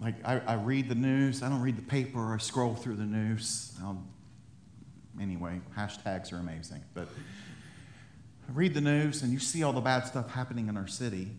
like 0.00 0.14
I, 0.24 0.40
I 0.46 0.54
read 0.54 0.88
the 0.88 0.94
news, 0.94 1.42
I 1.42 1.48
don't 1.48 1.60
read 1.60 1.76
the 1.76 1.82
paper, 1.82 2.32
I 2.32 2.38
scroll 2.38 2.76
through 2.76 2.96
the 2.96 3.04
news. 3.04 3.76
I'll, 3.82 4.02
anyway, 5.20 5.60
hashtags 5.76 6.32
are 6.32 6.38
amazing. 6.38 6.82
But 6.94 7.08
I 8.48 8.52
read 8.52 8.72
the 8.72 8.80
news 8.80 9.22
and 9.22 9.32
you 9.32 9.40
see 9.40 9.64
all 9.64 9.72
the 9.72 9.80
bad 9.80 10.06
stuff 10.06 10.30
happening 10.30 10.68
in 10.68 10.76
our 10.76 10.86
city. 10.86 11.32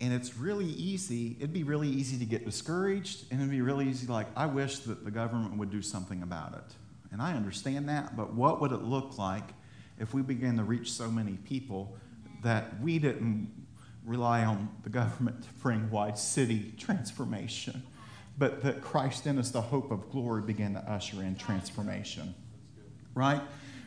And 0.00 0.12
it's 0.12 0.36
really 0.36 0.66
easy, 0.66 1.36
it'd 1.38 1.52
be 1.52 1.62
really 1.62 1.88
easy 1.88 2.18
to 2.18 2.24
get 2.24 2.44
discouraged, 2.44 3.24
and 3.30 3.40
it'd 3.40 3.50
be 3.50 3.62
really 3.62 3.88
easy, 3.88 4.06
like, 4.06 4.26
I 4.36 4.46
wish 4.46 4.80
that 4.80 5.04
the 5.04 5.10
government 5.10 5.56
would 5.56 5.70
do 5.70 5.82
something 5.82 6.22
about 6.22 6.54
it. 6.54 6.74
And 7.12 7.22
I 7.22 7.34
understand 7.34 7.88
that, 7.88 8.16
but 8.16 8.34
what 8.34 8.60
would 8.60 8.72
it 8.72 8.82
look 8.82 9.18
like 9.18 9.44
if 9.98 10.14
we 10.14 10.22
began 10.22 10.56
to 10.56 10.64
reach 10.64 10.92
so 10.92 11.10
many 11.10 11.32
people 11.44 11.96
that 12.42 12.80
we 12.80 12.98
didn't 12.98 13.50
rely 14.04 14.44
on 14.44 14.68
the 14.82 14.90
government 14.90 15.42
to 15.42 15.48
bring 15.62 15.90
wide 15.90 16.18
city 16.18 16.74
transformation, 16.78 17.82
but 18.36 18.62
that 18.62 18.82
Christ 18.82 19.26
in 19.26 19.38
us, 19.38 19.50
the 19.50 19.60
hope 19.60 19.90
of 19.90 20.10
glory, 20.10 20.42
began 20.42 20.74
to 20.74 20.80
usher 20.80 21.22
in 21.22 21.36
transformation. 21.36 22.34
Right? 23.14 23.40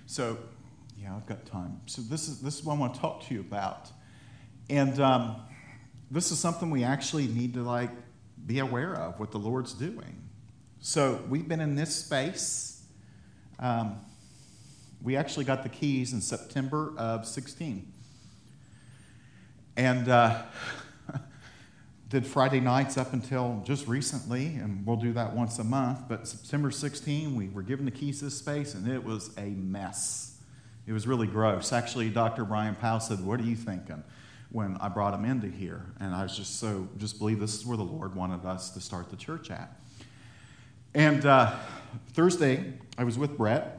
So, 0.06 0.38
yeah, 1.00 1.16
I've 1.16 1.26
got 1.26 1.46
time. 1.46 1.82
So, 1.86 2.02
this 2.02 2.28
is, 2.28 2.42
this 2.42 2.60
is 2.60 2.64
what 2.64 2.76
I 2.76 2.78
want 2.78 2.96
to 2.96 3.00
talk 3.00 3.26
to 3.28 3.34
you 3.34 3.42
about. 3.42 3.90
And 4.70 5.00
um, 5.00 5.36
this 6.10 6.32
is 6.32 6.40
something 6.40 6.70
we 6.70 6.84
actually 6.84 7.28
need 7.28 7.54
to 7.56 7.62
like 7.62 7.92
be 8.46 8.60
aware 8.60 8.96
of 8.96 9.20
what 9.20 9.32
the 9.32 9.38
Lord's 9.38 9.74
doing. 9.74 10.24
So, 10.80 11.22
we've 11.30 11.48
been 11.48 11.60
in 11.60 11.76
this 11.76 11.94
space. 11.94 12.84
Um, 13.60 14.00
we 15.02 15.16
actually 15.16 15.46
got 15.46 15.64
the 15.64 15.70
keys 15.70 16.14
in 16.14 16.22
September 16.22 16.94
of 16.98 17.26
16. 17.26 17.92
And 19.76 20.10
uh, 20.10 20.44
did 22.10 22.26
Friday 22.26 22.60
nights 22.60 22.98
up 22.98 23.14
until 23.14 23.62
just 23.66 23.88
recently, 23.88 24.56
and 24.56 24.86
we'll 24.86 24.98
do 24.98 25.14
that 25.14 25.34
once 25.34 25.60
a 25.60 25.64
month. 25.64 26.02
But 26.08 26.28
September 26.28 26.72
16, 26.72 27.36
we 27.36 27.50
were 27.50 27.64
given 27.64 27.86
the 27.86 27.92
keys 27.92 28.20
to 28.20 28.26
this 28.26 28.38
space, 28.38 28.74
and 28.74 28.88
it 28.88 29.04
was 29.04 29.36
a 29.38 29.46
mess. 29.46 30.40
It 30.88 30.94
was 30.94 31.06
really 31.06 31.28
gross. 31.28 31.72
Actually, 31.74 32.10
Dr. 32.10 32.46
Brian 32.46 32.76
Powell 32.76 33.00
said, 33.00 33.24
What 33.24 33.40
are 33.40 33.44
you 33.44 33.56
thinking? 33.56 34.04
when 34.50 34.78
I 34.78 34.88
brought 34.90 35.14
him 35.14 35.26
into 35.26 35.48
here. 35.48 35.86
And 36.00 36.14
I 36.14 36.24
was 36.24 36.36
just 36.36 36.60
so, 36.60 36.88
just 36.98 37.20
believe 37.20 37.40
this 37.40 37.56
is 37.56 37.66
where 37.66 37.78
the 37.78 37.84
Lord 37.84 38.16
wanted 38.16 38.46
us 38.46 38.70
to 38.72 38.82
start 38.82 39.10
the 39.10 39.16
church 39.16 39.52
at. 39.52 39.72
And 40.94 41.26
uh, 41.26 41.54
Thursday, 42.14 42.74
I 42.98 43.04
was 43.04 43.18
with 43.18 43.38
Brett, 43.38 43.77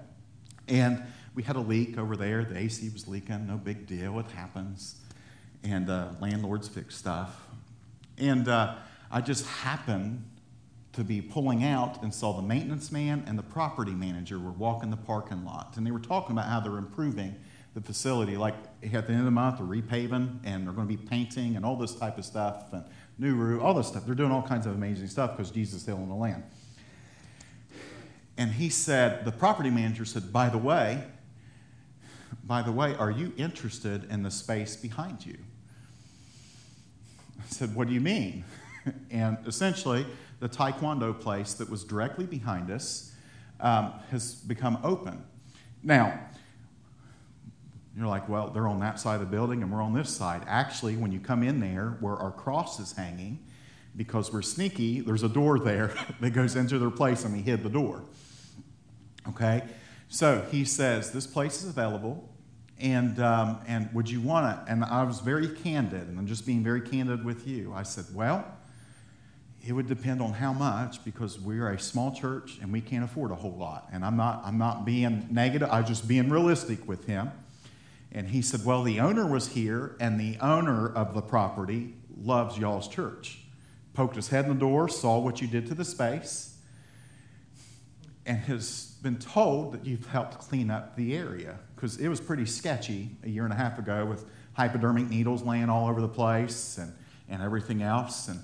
and 0.68 1.02
we 1.34 1.42
had 1.42 1.56
a 1.56 1.60
leak 1.60 1.98
over 1.98 2.16
there. 2.16 2.44
The 2.44 2.58
AC 2.58 2.88
was 2.90 3.06
leaking. 3.06 3.46
No 3.46 3.56
big 3.56 3.86
deal. 3.86 4.18
It 4.18 4.26
happens. 4.30 4.96
And 5.62 5.88
uh, 5.88 6.08
landlords 6.20 6.68
fix 6.68 6.96
stuff. 6.96 7.46
And 8.16 8.48
uh, 8.48 8.74
I 9.10 9.20
just 9.20 9.46
happened 9.46 10.24
to 10.94 11.04
be 11.04 11.20
pulling 11.20 11.64
out 11.64 12.02
and 12.02 12.12
saw 12.12 12.32
the 12.32 12.42
maintenance 12.42 12.90
man 12.90 13.22
and 13.26 13.38
the 13.38 13.42
property 13.42 13.92
manager 13.92 14.38
were 14.38 14.50
walking 14.50 14.90
the 14.90 14.96
parking 14.96 15.44
lot. 15.44 15.74
And 15.76 15.86
they 15.86 15.92
were 15.92 16.00
talking 16.00 16.32
about 16.32 16.46
how 16.46 16.60
they're 16.60 16.78
improving 16.78 17.36
the 17.74 17.80
facility. 17.80 18.36
Like 18.36 18.54
at 18.82 19.06
the 19.06 19.12
end 19.12 19.20
of 19.20 19.24
the 19.24 19.30
month, 19.30 19.58
they're 19.58 19.66
repaving 19.66 20.40
and 20.44 20.66
they're 20.66 20.74
going 20.74 20.88
to 20.88 20.96
be 20.96 21.00
painting 21.00 21.54
and 21.54 21.64
all 21.64 21.76
this 21.76 21.94
type 21.94 22.18
of 22.18 22.24
stuff 22.24 22.72
and 22.72 22.84
new 23.18 23.34
roof, 23.34 23.62
all 23.62 23.74
this 23.74 23.86
stuff. 23.86 24.06
They're 24.06 24.14
doing 24.14 24.32
all 24.32 24.42
kinds 24.42 24.66
of 24.66 24.74
amazing 24.74 25.06
stuff 25.06 25.36
because 25.36 25.50
Jesus 25.52 25.76
is 25.76 25.82
still 25.82 25.98
in 25.98 26.08
the 26.08 26.14
land. 26.14 26.42
And 28.38 28.52
he 28.52 28.70
said, 28.70 29.26
the 29.26 29.32
property 29.32 29.68
manager 29.68 30.06
said, 30.06 30.32
by 30.32 30.48
the 30.48 30.56
way, 30.56 31.02
by 32.44 32.62
the 32.62 32.72
way, 32.72 32.94
are 32.94 33.10
you 33.10 33.34
interested 33.36 34.10
in 34.10 34.22
the 34.22 34.30
space 34.30 34.74
behind 34.74 35.26
you? 35.26 35.36
I 37.38 37.46
said, 37.46 37.74
What 37.74 37.88
do 37.88 37.94
you 37.94 38.00
mean? 38.00 38.44
and 39.10 39.36
essentially, 39.46 40.06
the 40.40 40.48
Taekwondo 40.48 41.18
place 41.18 41.52
that 41.54 41.68
was 41.68 41.84
directly 41.84 42.24
behind 42.24 42.70
us 42.70 43.12
um, 43.60 43.92
has 44.10 44.34
become 44.34 44.78
open. 44.82 45.22
Now, 45.82 46.18
you're 47.96 48.06
like, 48.06 48.28
well, 48.28 48.48
they're 48.48 48.68
on 48.68 48.80
that 48.80 49.00
side 49.00 49.14
of 49.14 49.20
the 49.20 49.26
building 49.26 49.62
and 49.62 49.72
we're 49.72 49.82
on 49.82 49.92
this 49.92 50.08
side. 50.08 50.42
Actually, 50.46 50.96
when 50.96 51.10
you 51.10 51.18
come 51.18 51.42
in 51.42 51.58
there 51.58 51.96
where 52.00 52.14
our 52.14 52.30
cross 52.30 52.78
is 52.78 52.92
hanging, 52.92 53.44
because 53.96 54.32
we're 54.32 54.42
sneaky, 54.42 55.00
there's 55.00 55.24
a 55.24 55.28
door 55.28 55.58
there 55.58 55.92
that 56.20 56.30
goes 56.30 56.54
into 56.54 56.78
their 56.78 56.90
place 56.90 57.24
and 57.24 57.34
we 57.34 57.42
hid 57.42 57.64
the 57.64 57.68
door. 57.68 58.02
Okay? 59.30 59.62
So 60.08 60.46
he 60.50 60.64
says, 60.64 61.12
This 61.12 61.26
place 61.26 61.62
is 61.62 61.70
available, 61.70 62.28
and, 62.78 63.20
um, 63.20 63.60
and 63.66 63.92
would 63.92 64.10
you 64.10 64.20
want 64.20 64.58
it? 64.58 64.70
And 64.70 64.84
I 64.84 65.02
was 65.02 65.20
very 65.20 65.48
candid, 65.48 66.08
and 66.08 66.18
I'm 66.18 66.26
just 66.26 66.46
being 66.46 66.64
very 66.64 66.80
candid 66.80 67.24
with 67.24 67.46
you. 67.46 67.72
I 67.74 67.82
said, 67.82 68.06
Well, 68.14 68.44
it 69.66 69.72
would 69.72 69.88
depend 69.88 70.22
on 70.22 70.32
how 70.32 70.52
much 70.52 71.04
because 71.04 71.38
we're 71.38 71.68
a 71.70 71.78
small 71.78 72.14
church 72.14 72.58
and 72.62 72.72
we 72.72 72.80
can't 72.80 73.04
afford 73.04 73.32
a 73.32 73.34
whole 73.34 73.56
lot. 73.56 73.88
And 73.92 74.04
I'm 74.04 74.16
not, 74.16 74.42
I'm 74.44 74.56
not 74.56 74.84
being 74.84 75.26
negative, 75.30 75.68
I'm 75.70 75.84
just 75.84 76.08
being 76.08 76.30
realistic 76.30 76.86
with 76.88 77.06
him. 77.06 77.30
And 78.12 78.28
he 78.28 78.40
said, 78.40 78.64
Well, 78.64 78.82
the 78.82 79.00
owner 79.00 79.26
was 79.26 79.48
here, 79.48 79.96
and 80.00 80.18
the 80.18 80.38
owner 80.40 80.88
of 80.88 81.14
the 81.14 81.20
property 81.20 81.94
loves 82.16 82.56
y'all's 82.56 82.88
church. 82.88 83.40
Poked 83.92 84.16
his 84.16 84.28
head 84.28 84.46
in 84.46 84.54
the 84.54 84.58
door, 84.58 84.88
saw 84.88 85.18
what 85.18 85.42
you 85.42 85.48
did 85.48 85.66
to 85.66 85.74
the 85.74 85.84
space, 85.84 86.57
and 88.28 88.38
has 88.40 88.94
been 89.02 89.16
told 89.16 89.72
that 89.72 89.86
you've 89.86 90.06
helped 90.06 90.38
clean 90.38 90.70
up 90.70 90.94
the 90.96 91.16
area 91.16 91.58
because 91.74 91.96
it 91.96 92.08
was 92.08 92.20
pretty 92.20 92.44
sketchy 92.44 93.08
a 93.24 93.28
year 93.28 93.44
and 93.44 93.52
a 93.52 93.56
half 93.56 93.78
ago 93.78 94.04
with 94.04 94.26
hypodermic 94.52 95.08
needles 95.08 95.42
laying 95.42 95.70
all 95.70 95.88
over 95.88 96.02
the 96.02 96.08
place 96.08 96.76
and, 96.76 96.92
and 97.28 97.42
everything 97.42 97.82
else. 97.82 98.28
And 98.28 98.38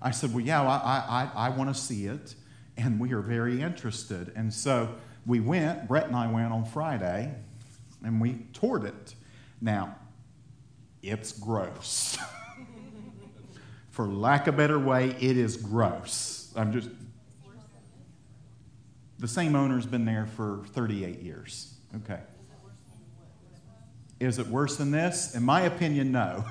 I 0.00 0.10
said, 0.10 0.32
Well, 0.32 0.44
yeah, 0.44 0.62
I, 0.62 1.28
I, 1.36 1.46
I 1.46 1.48
want 1.50 1.72
to 1.72 1.80
see 1.80 2.06
it. 2.06 2.34
And 2.78 2.98
we 2.98 3.12
are 3.12 3.20
very 3.20 3.60
interested. 3.60 4.32
And 4.34 4.52
so 4.52 4.94
we 5.26 5.40
went, 5.40 5.86
Brett 5.86 6.06
and 6.06 6.16
I 6.16 6.30
went 6.30 6.52
on 6.52 6.64
Friday, 6.64 7.34
and 8.04 8.20
we 8.20 8.46
toured 8.52 8.84
it. 8.84 9.14
Now, 9.60 9.96
it's 11.02 11.32
gross. 11.32 12.18
For 13.90 14.06
lack 14.06 14.46
of 14.46 14.54
a 14.54 14.56
better 14.56 14.78
way, 14.78 15.16
it 15.20 15.36
is 15.36 15.56
gross. 15.56 16.52
I'm 16.56 16.72
just. 16.72 16.88
The 19.18 19.28
same 19.28 19.56
owner's 19.56 19.86
been 19.86 20.04
there 20.04 20.26
for 20.26 20.62
38 20.72 21.20
years. 21.20 21.74
Okay. 21.96 22.20
Is 24.20 24.38
it 24.38 24.46
worse 24.46 24.76
than 24.76 24.90
this? 24.90 25.34
In 25.34 25.42
my 25.42 25.62
opinion, 25.62 26.12
no. 26.12 26.44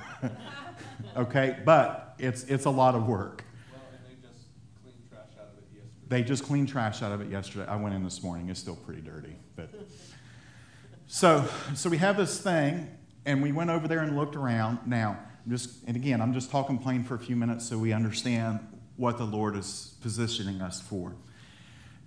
okay, 1.17 1.57
but 1.65 2.15
it's, 2.19 2.43
it's 2.43 2.65
a 2.65 2.69
lot 2.69 2.95
of 2.95 3.07
work. 3.07 3.43
Well, 3.71 3.81
they 4.07 4.21
just 4.21 4.43
cleaned 4.83 5.09
trash 5.09 5.31
out 5.39 5.47
of 5.47 5.57
it 5.57 5.65
yesterday. 5.73 6.07
They 6.07 6.23
just 6.23 6.43
cleaned 6.43 6.69
trash 6.69 7.01
out 7.01 7.11
of 7.11 7.21
it 7.21 7.29
yesterday. 7.29 7.65
I 7.67 7.75
went 7.75 7.95
in 7.95 8.03
this 8.03 8.21
morning. 8.23 8.49
It's 8.49 8.59
still 8.59 8.75
pretty 8.75 9.01
dirty, 9.01 9.35
but 9.55 9.69
so 11.07 11.47
so 11.73 11.89
we 11.89 11.97
have 11.97 12.17
this 12.17 12.39
thing, 12.39 12.89
and 13.25 13.41
we 13.41 13.51
went 13.51 13.71
over 13.71 13.87
there 13.87 13.99
and 13.99 14.15
looked 14.15 14.35
around. 14.35 14.79
Now, 14.85 15.17
just 15.47 15.83
and 15.87 15.95
again, 15.95 16.21
I'm 16.21 16.33
just 16.33 16.51
talking 16.51 16.77
plain 16.77 17.03
for 17.03 17.15
a 17.15 17.19
few 17.19 17.35
minutes 17.35 17.67
so 17.67 17.79
we 17.79 17.93
understand 17.93 18.59
what 18.95 19.17
the 19.17 19.25
Lord 19.25 19.57
is 19.57 19.95
positioning 20.01 20.61
us 20.61 20.81
for. 20.81 21.15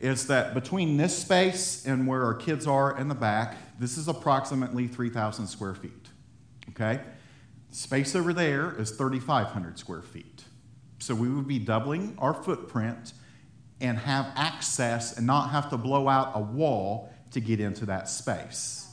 Is 0.01 0.29
that 0.29 0.55
between 0.55 0.97
this 0.97 1.19
space 1.19 1.85
and 1.85 2.07
where 2.07 2.23
our 2.25 2.35
kids 2.35 2.67
are 2.67 2.97
in 2.97 3.09
the 3.09 3.15
back, 3.15 3.57
this 3.79 3.99
is 3.99 4.07
approximately 4.07 4.87
3,000 4.87 5.47
square 5.47 5.75
feet. 5.75 6.09
Okay? 6.71 7.01
Space 7.71 8.15
over 8.15 8.33
there 8.33 8.75
is 8.79 8.93
3,500 8.93 9.79
square 9.79 10.03
feet. 10.03 10.45
So 11.01 11.15
we 11.15 11.29
would 11.29 11.49
be 11.49 11.59
doubling 11.59 12.17
our 12.19 12.35
footprint 12.35 13.13
and 13.81 13.99
have 13.99 14.33
access 14.35 15.17
and 15.17 15.27
not 15.27 15.51
have 15.51 15.71
to 15.71 15.77
blow 15.77 16.09
out 16.09 16.33
a 16.35 16.41
wall 16.41 17.13
to 17.31 17.41
get 17.41 17.61
into 17.61 17.87
that 17.87 18.09
space. 18.09 18.87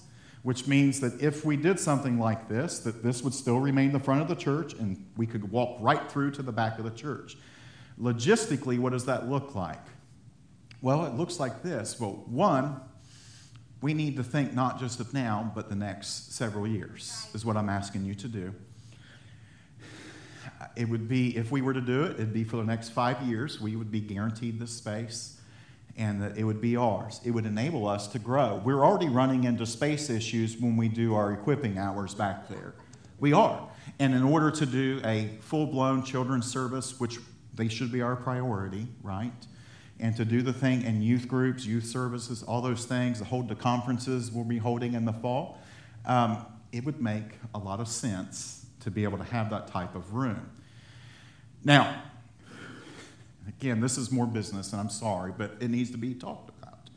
Which 0.44 0.68
means 0.68 1.00
that 1.00 1.22
if 1.22 1.44
we 1.44 1.58
did 1.58 1.80
something 1.80 2.20
like 2.20 2.48
this, 2.48 2.80
that 2.80 3.02
this 3.02 3.24
would 3.24 3.34
still 3.34 3.60
remain 3.60 3.92
the 3.92 4.00
front 4.00 4.22
of 4.22 4.28
the 4.28 4.36
church 4.36 4.74
and 4.74 5.04
we 5.18 5.26
could 5.26 5.50
walk 5.50 5.78
right 5.80 6.12
through 6.12 6.32
to 6.32 6.44
the 6.44 6.52
back 6.52 6.78
of 6.78 6.86
the 6.86 6.92
church. 6.92 7.38
Logistically, 8.00 8.78
what 8.78 8.92
does 8.92 9.06
that 9.06 9.28
look 9.28 9.56
like? 9.56 9.82
Well, 10.86 11.08
it 11.08 11.16
looks 11.16 11.40
like 11.40 11.64
this. 11.64 12.00
Well, 12.00 12.24
one, 12.28 12.80
we 13.82 13.96
need 13.96 14.18
to 14.18 14.24
think 14.24 14.54
not 14.54 14.80
just 14.80 15.00
of 15.00 15.16
now, 15.16 15.52
but 15.56 15.68
the 15.68 15.76
next 15.76 16.34
several 16.34 16.68
years, 16.68 17.28
is 17.34 17.44
what 17.44 17.58
I'm 17.58 17.70
asking 17.70 18.06
you 18.06 18.14
to 18.14 18.28
do. 18.28 18.54
It 20.76 20.88
would 20.88 21.10
be, 21.10 21.36
if 21.36 21.52
we 21.52 21.64
were 21.64 21.74
to 21.74 21.82
do 21.82 22.04
it, 22.04 22.12
it'd 22.12 22.34
be 22.34 22.44
for 22.44 22.58
the 22.58 22.64
next 22.64 22.90
five 22.90 23.20
years. 23.24 23.60
We 23.60 23.76
would 23.76 23.90
be 23.90 24.00
guaranteed 24.00 24.60
this 24.60 24.74
space 24.74 25.40
and 25.98 26.22
that 26.22 26.38
it 26.38 26.44
would 26.44 26.62
be 26.62 26.78
ours. 26.78 27.20
It 27.26 27.32
would 27.32 27.48
enable 27.48 27.88
us 27.88 28.06
to 28.10 28.20
grow. 28.20 28.62
We're 28.64 28.86
already 28.86 29.10
running 29.10 29.46
into 29.46 29.66
space 29.66 30.12
issues 30.12 30.56
when 30.56 30.78
we 30.78 30.88
do 30.88 31.16
our 31.16 31.34
equipping 31.34 31.80
hours 31.80 32.14
back 32.14 32.48
there. 32.48 32.76
We 33.20 33.34
are. 33.34 33.70
And 33.98 34.14
in 34.14 34.22
order 34.22 34.52
to 34.52 34.68
do 34.68 35.02
a 35.04 35.32
full 35.42 35.66
blown 35.66 36.04
children's 36.04 36.46
service, 36.46 37.00
which 37.00 37.18
they 37.56 37.70
should 37.70 37.92
be 37.92 38.04
our 38.04 38.16
priority, 38.16 38.86
right? 39.02 39.34
And 40.06 40.16
to 40.18 40.24
do 40.24 40.44
the 40.44 40.54
thing 40.54 40.84
in 40.84 41.02
youth 41.02 41.28
groups, 41.28 41.66
youth 41.66 41.88
services, 41.88 42.44
all 42.44 42.62
those 42.62 42.86
things, 42.86 43.20
hold 43.22 43.50
the 43.50 43.56
conferences 43.56 44.32
we'll 44.32 44.44
be 44.44 44.60
holding 44.60 44.94
in 44.94 45.04
the 45.04 45.14
fall, 45.14 45.58
um, 46.06 46.46
it 46.72 46.86
would 46.86 47.02
make 47.02 47.24
a 47.56 47.58
lot 47.58 47.80
of 47.80 47.88
sense 47.88 48.68
to 48.82 48.92
be 48.92 49.04
able 49.04 49.18
to 49.18 49.24
have 49.24 49.50
that 49.50 49.66
type 49.66 49.96
of 49.96 50.14
room. 50.14 50.48
Now, 51.64 52.04
again, 53.48 53.82
this 53.82 53.98
is 53.98 54.12
more 54.12 54.28
business, 54.28 54.74
and 54.74 54.80
I'm 54.80 54.92
sorry, 54.92 55.34
but 55.36 55.56
it 55.60 55.72
needs 55.72 55.90
to 55.90 55.98
be 55.98 56.14
talked 56.14 56.52
about. 56.62 56.88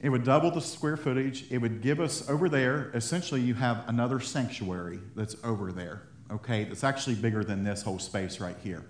It 0.00 0.08
would 0.08 0.24
double 0.24 0.50
the 0.50 0.60
square 0.60 0.96
footage. 0.96 1.44
It 1.48 1.58
would 1.58 1.80
give 1.80 2.00
us 2.00 2.28
over 2.28 2.48
there, 2.48 2.90
essentially, 2.92 3.40
you 3.40 3.54
have 3.54 3.88
another 3.88 4.18
sanctuary 4.18 4.98
that's 5.14 5.36
over 5.44 5.70
there, 5.70 6.02
okay, 6.28 6.64
that's 6.64 6.82
actually 6.82 7.14
bigger 7.14 7.44
than 7.44 7.62
this 7.62 7.82
whole 7.82 8.00
space 8.00 8.40
right 8.40 8.56
here. 8.64 8.84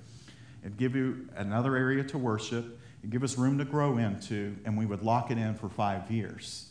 It'd 0.63 0.79
give 0.79 0.97
you 0.97 1.29
another 1.37 1.77
area 1.77 2.03
to 2.05 2.17
worship, 2.17 2.81
it'd 3.05 3.13
give 3.13 3.23
us 3.23 3.37
room 3.37 3.59
to 3.59 3.67
grow 3.67 3.99
into, 3.99 4.57
and 4.65 4.79
we 4.79 4.87
would 4.87 5.03
lock 5.03 5.31
it 5.31 5.37
in 5.37 5.55
for 5.57 5.69
five 5.69 6.11
years. 6.11 6.71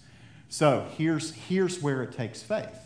So 0.50 0.88
here's, 0.98 1.32
here's 1.32 1.80
where 1.80 2.02
it 2.02 2.12
takes 2.12 2.41
faith 2.41 2.80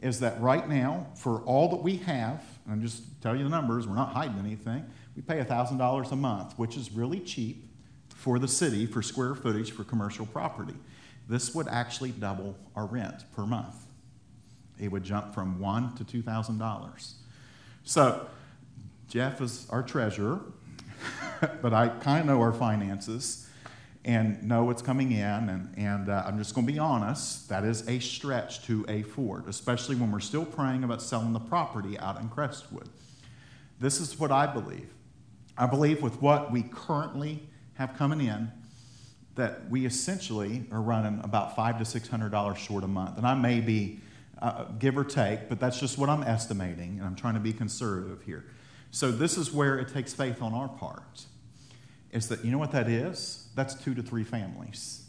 is 0.00 0.18
that 0.18 0.40
right 0.40 0.68
now, 0.68 1.06
for 1.14 1.42
all 1.42 1.68
that 1.68 1.82
we 1.82 1.98
have, 1.98 2.42
and 2.64 2.74
I'm 2.74 2.82
just 2.82 3.04
telling 3.22 3.38
you 3.38 3.44
the 3.44 3.50
numbers, 3.50 3.86
we're 3.86 3.94
not 3.94 4.12
hiding 4.12 4.38
anything, 4.40 4.84
we 5.14 5.22
pay 5.22 5.42
$1,000 5.42 6.10
a 6.12 6.16
month, 6.16 6.58
which 6.58 6.76
is 6.76 6.90
really 6.90 7.20
cheap 7.20 7.70
for 8.08 8.40
the 8.40 8.48
city 8.48 8.84
for 8.84 9.00
square 9.00 9.36
footage 9.36 9.70
for 9.70 9.84
commercial 9.84 10.26
property. 10.26 10.74
This 11.28 11.54
would 11.54 11.68
actually 11.68 12.10
double 12.10 12.56
our 12.74 12.86
rent 12.86 13.22
per 13.34 13.46
month. 13.46 13.76
It 14.78 14.90
would 14.90 15.04
jump 15.04 15.32
from 15.32 15.60
one 15.60 15.94
to 15.94 16.04
$2,000. 16.04 17.12
So, 17.84 18.26
Jeff 19.08 19.40
is 19.40 19.68
our 19.70 19.84
treasurer, 19.84 20.40
but 21.62 21.72
I 21.72 21.88
kind 21.88 22.20
of 22.20 22.26
know 22.26 22.40
our 22.40 22.52
finances 22.52 23.48
and 24.04 24.40
know 24.44 24.64
what's 24.64 24.82
coming 24.82 25.10
in. 25.10 25.20
And, 25.20 25.74
and 25.76 26.08
uh, 26.08 26.24
I'm 26.26 26.38
just 26.38 26.54
going 26.54 26.66
to 26.66 26.72
be 26.72 26.78
honest, 26.78 27.48
that 27.48 27.64
is 27.64 27.86
a 27.88 27.98
stretch 27.98 28.64
to 28.66 28.84
afford, 28.88 29.48
especially 29.48 29.96
when 29.96 30.12
we're 30.12 30.20
still 30.20 30.44
praying 30.44 30.84
about 30.84 31.02
selling 31.02 31.32
the 31.32 31.40
property 31.40 31.98
out 31.98 32.20
in 32.20 32.28
Crestwood. 32.28 32.88
This 33.80 34.00
is 34.00 34.18
what 34.18 34.30
I 34.30 34.46
believe. 34.46 34.88
I 35.58 35.66
believe 35.66 36.02
with 36.02 36.22
what 36.22 36.52
we 36.52 36.62
currently 36.62 37.48
have 37.74 37.96
coming 37.96 38.20
in, 38.20 38.50
that 39.34 39.68
we 39.68 39.84
essentially 39.84 40.64
are 40.70 40.80
running 40.80 41.20
about 41.22 41.56
five 41.56 41.78
to 41.78 41.84
six 41.84 42.08
hundred 42.08 42.30
dollars 42.30 42.58
short 42.58 42.84
a 42.84 42.88
month, 42.88 43.18
and 43.18 43.26
I 43.26 43.34
may 43.34 43.60
be 43.60 44.00
uh, 44.40 44.64
give 44.78 44.96
or 44.96 45.04
take, 45.04 45.48
but 45.48 45.60
that's 45.60 45.78
just 45.78 45.98
what 45.98 46.08
I'm 46.08 46.22
estimating, 46.22 46.98
and 46.98 47.02
I'm 47.02 47.16
trying 47.16 47.34
to 47.34 47.40
be 47.40 47.52
conservative 47.52 48.22
here. 48.22 48.44
So 48.96 49.12
this 49.12 49.36
is 49.36 49.52
where 49.52 49.78
it 49.78 49.88
takes 49.88 50.14
faith 50.14 50.40
on 50.40 50.54
our 50.54 50.68
part. 50.68 51.26
Is 52.12 52.28
that 52.28 52.42
you 52.46 52.50
know 52.50 52.56
what 52.56 52.72
that 52.72 52.88
is? 52.88 53.46
That's 53.54 53.74
two 53.74 53.94
to 53.94 54.02
three 54.02 54.24
families. 54.24 55.04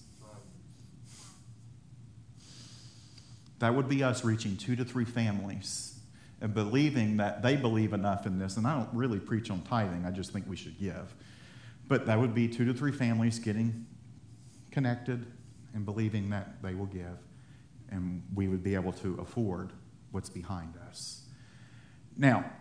That 3.60 3.74
would 3.74 3.88
be 3.88 4.04
us 4.04 4.26
reaching 4.26 4.58
two 4.58 4.76
to 4.76 4.84
three 4.84 5.06
families 5.06 5.98
and 6.42 6.54
believing 6.54 7.16
that 7.16 7.42
they 7.42 7.56
believe 7.56 7.94
enough 7.94 8.26
in 8.26 8.38
this. 8.38 8.58
And 8.58 8.68
I 8.68 8.76
don't 8.76 8.94
really 8.94 9.20
preach 9.22 9.50
on 9.50 9.62
tithing, 9.62 10.04
I 10.06 10.12
just 10.12 10.34
think 10.34 10.50
we 10.50 10.58
should 10.58 10.78
give. 10.78 11.16
But 11.88 12.08
that 12.08 12.20
would 12.20 12.36
be 12.36 12.50
two 12.50 12.66
to 12.66 12.74
three 12.74 12.92
families 12.92 13.40
getting 13.40 13.86
connected 14.70 15.26
and 15.74 15.86
believing 15.86 16.30
that 16.32 16.62
they 16.62 16.74
will 16.74 16.88
give, 16.88 17.20
and 17.90 18.22
we 18.36 18.50
would 18.50 18.66
be 18.66 18.76
able 18.76 18.92
to 18.92 19.18
afford 19.22 19.72
what's 20.12 20.30
behind 20.30 20.74
us. 20.90 21.22
Now, 22.18 22.52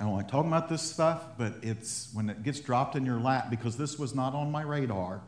I 0.00 0.04
don't 0.04 0.14
like 0.14 0.28
talking 0.28 0.50
about 0.50 0.70
this 0.70 0.80
stuff, 0.80 1.22
but 1.36 1.52
it's 1.60 2.08
when 2.14 2.30
it 2.30 2.42
gets 2.42 2.58
dropped 2.58 2.96
in 2.96 3.04
your 3.04 3.20
lap 3.20 3.50
because 3.50 3.76
this 3.76 3.98
was 3.98 4.14
not 4.14 4.32
on 4.32 4.50
my 4.50 4.62
radar 4.62 5.20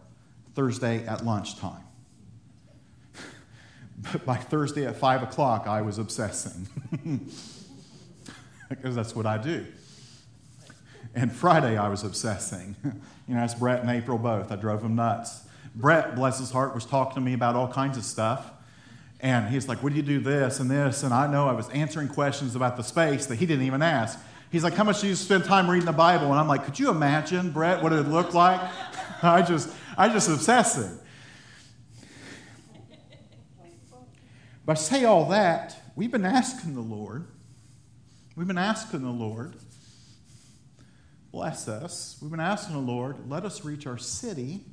Thursday 0.54 1.06
at 1.06 1.26
lunchtime. 1.26 1.84
but 3.98 4.24
by 4.24 4.36
Thursday 4.36 4.86
at 4.86 4.96
5 4.96 5.24
o'clock, 5.24 5.66
I 5.66 5.82
was 5.82 5.98
obsessing 5.98 6.66
because 8.70 8.94
that's 8.94 9.14
what 9.14 9.26
I 9.26 9.36
do. 9.36 9.66
And 11.14 11.30
Friday, 11.30 11.76
I 11.76 11.88
was 11.88 12.02
obsessing. 12.02 12.74
you 13.28 13.34
know, 13.34 13.40
that's 13.40 13.54
Brett 13.54 13.82
and 13.82 13.90
April 13.90 14.16
both. 14.16 14.50
I 14.50 14.56
drove 14.56 14.80
them 14.80 14.94
nuts. 14.94 15.42
Brett, 15.74 16.14
bless 16.14 16.38
his 16.38 16.50
heart, 16.50 16.74
was 16.74 16.86
talking 16.86 17.16
to 17.16 17.20
me 17.20 17.34
about 17.34 17.56
all 17.56 17.68
kinds 17.70 17.98
of 17.98 18.04
stuff. 18.04 18.50
And 19.20 19.52
he's 19.52 19.68
like, 19.68 19.82
What 19.82 19.90
do 19.90 19.96
you 19.96 20.02
do 20.02 20.18
this 20.18 20.60
and 20.60 20.70
this? 20.70 21.02
And 21.02 21.12
I 21.12 21.30
know 21.30 21.46
I 21.46 21.52
was 21.52 21.68
answering 21.70 22.08
questions 22.08 22.56
about 22.56 22.78
the 22.78 22.82
space 22.82 23.26
that 23.26 23.36
he 23.36 23.44
didn't 23.44 23.66
even 23.66 23.82
ask. 23.82 24.18
He's 24.52 24.62
like, 24.62 24.74
How 24.74 24.84
much 24.84 25.00
do 25.00 25.08
you 25.08 25.14
spend 25.14 25.44
time 25.44 25.68
reading 25.68 25.86
the 25.86 25.92
Bible? 25.92 26.26
And 26.26 26.38
I'm 26.38 26.46
like, 26.46 26.66
Could 26.66 26.78
you 26.78 26.90
imagine, 26.90 27.50
Brett, 27.50 27.82
what 27.82 27.92
it 27.92 27.96
would 27.96 28.08
look 28.08 28.34
like? 28.34 28.60
I 29.22 29.40
just, 29.40 29.70
I 29.96 30.10
just 30.10 30.28
obsessing. 30.28 30.98
But 34.64 34.78
I 34.78 34.80
say 34.80 35.04
all 35.04 35.30
that, 35.30 35.76
we've 35.96 36.12
been 36.12 36.26
asking 36.26 36.74
the 36.74 36.82
Lord. 36.82 37.26
We've 38.36 38.46
been 38.46 38.58
asking 38.58 39.02
the 39.02 39.10
Lord, 39.10 39.56
bless 41.32 41.66
us. 41.66 42.16
We've 42.20 42.30
been 42.30 42.40
asking 42.40 42.74
the 42.74 42.92
Lord, 42.92 43.28
let 43.28 43.44
us 43.44 43.64
reach 43.64 43.86
our 43.86 43.98
city. 43.98 44.64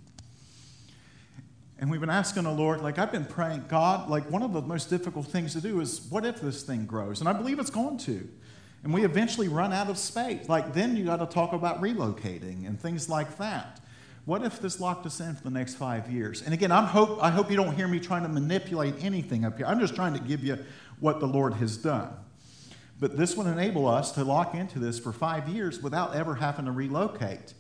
And 1.79 1.89
we've 1.89 2.01
been 2.01 2.09
asking 2.09 2.43
the 2.43 2.51
Lord, 2.51 2.81
like 2.81 2.99
I've 2.99 3.11
been 3.11 3.25
praying, 3.25 3.65
God, 3.69 4.09
like 4.09 4.29
one 4.29 4.43
of 4.43 4.51
the 4.51 4.61
most 4.61 4.89
difficult 4.89 5.27
things 5.27 5.53
to 5.53 5.61
do 5.61 5.79
is 5.79 6.01
what 6.09 6.25
if 6.25 6.41
this 6.41 6.63
thing 6.63 6.85
grows? 6.85 7.21
And 7.21 7.29
I 7.29 7.33
believe 7.33 7.59
it's 7.59 7.69
going 7.69 7.97
to. 7.99 8.27
And 8.83 8.93
we 8.93 9.03
eventually 9.03 9.47
run 9.47 9.73
out 9.73 9.89
of 9.89 9.97
space. 9.97 10.47
Like 10.47 10.73
then 10.73 10.95
you 10.95 11.05
got 11.05 11.17
to 11.17 11.25
talk 11.25 11.53
about 11.53 11.81
relocating 11.81 12.65
and 12.65 12.79
things 12.79 13.09
like 13.09 13.37
that. 13.37 13.79
what 14.25 14.43
if 14.43 14.59
this 14.59 14.79
locked 14.79 15.05
us 15.05 15.19
in 15.19 15.35
for 15.35 15.43
the 15.43 15.49
next 15.49 15.75
five 15.75 16.09
years? 16.09 16.41
And 16.41 16.53
again, 16.53 16.71
I'm 16.71 16.85
hope, 16.85 17.17
I 17.21 17.31
hope 17.31 17.49
you 17.49 17.57
don't 17.57 17.73
hear 17.73 17.87
me 17.87 17.99
trying 17.99 18.23
to 18.23 18.29
manipulate 18.29 19.03
anything 19.03 19.43
up 19.43 19.57
here. 19.57 19.65
I'm 19.65 19.79
just 19.79 19.95
trying 19.95 20.13
to 20.13 20.19
give 20.19 20.43
you 20.43 20.57
what 20.99 21.19
the 21.19 21.27
Lord 21.27 21.55
has 21.55 21.77
done. 21.77 22.09
But 22.99 23.17
this 23.17 23.35
would 23.35 23.47
enable 23.47 23.87
us 23.87 24.11
to 24.13 24.23
lock 24.23 24.53
into 24.53 24.77
this 24.77 24.99
for 24.99 25.11
five 25.11 25.47
years 25.47 25.81
without 25.81 26.15
ever 26.15 26.35
having 26.35 26.65
to 26.65 26.71
relocate. 26.71 27.53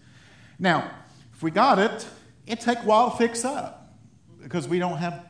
Now, 0.59 0.91
if 1.33 1.41
we 1.41 1.49
got 1.49 1.79
it, 1.79 2.07
it'd 2.45 2.59
take 2.59 2.79
a 2.79 2.85
while 2.85 3.11
to 3.11 3.17
fix 3.17 3.45
up 3.45 3.95
because 4.43 4.67
we 4.67 4.79
don't 4.79 4.97
have 4.97 5.25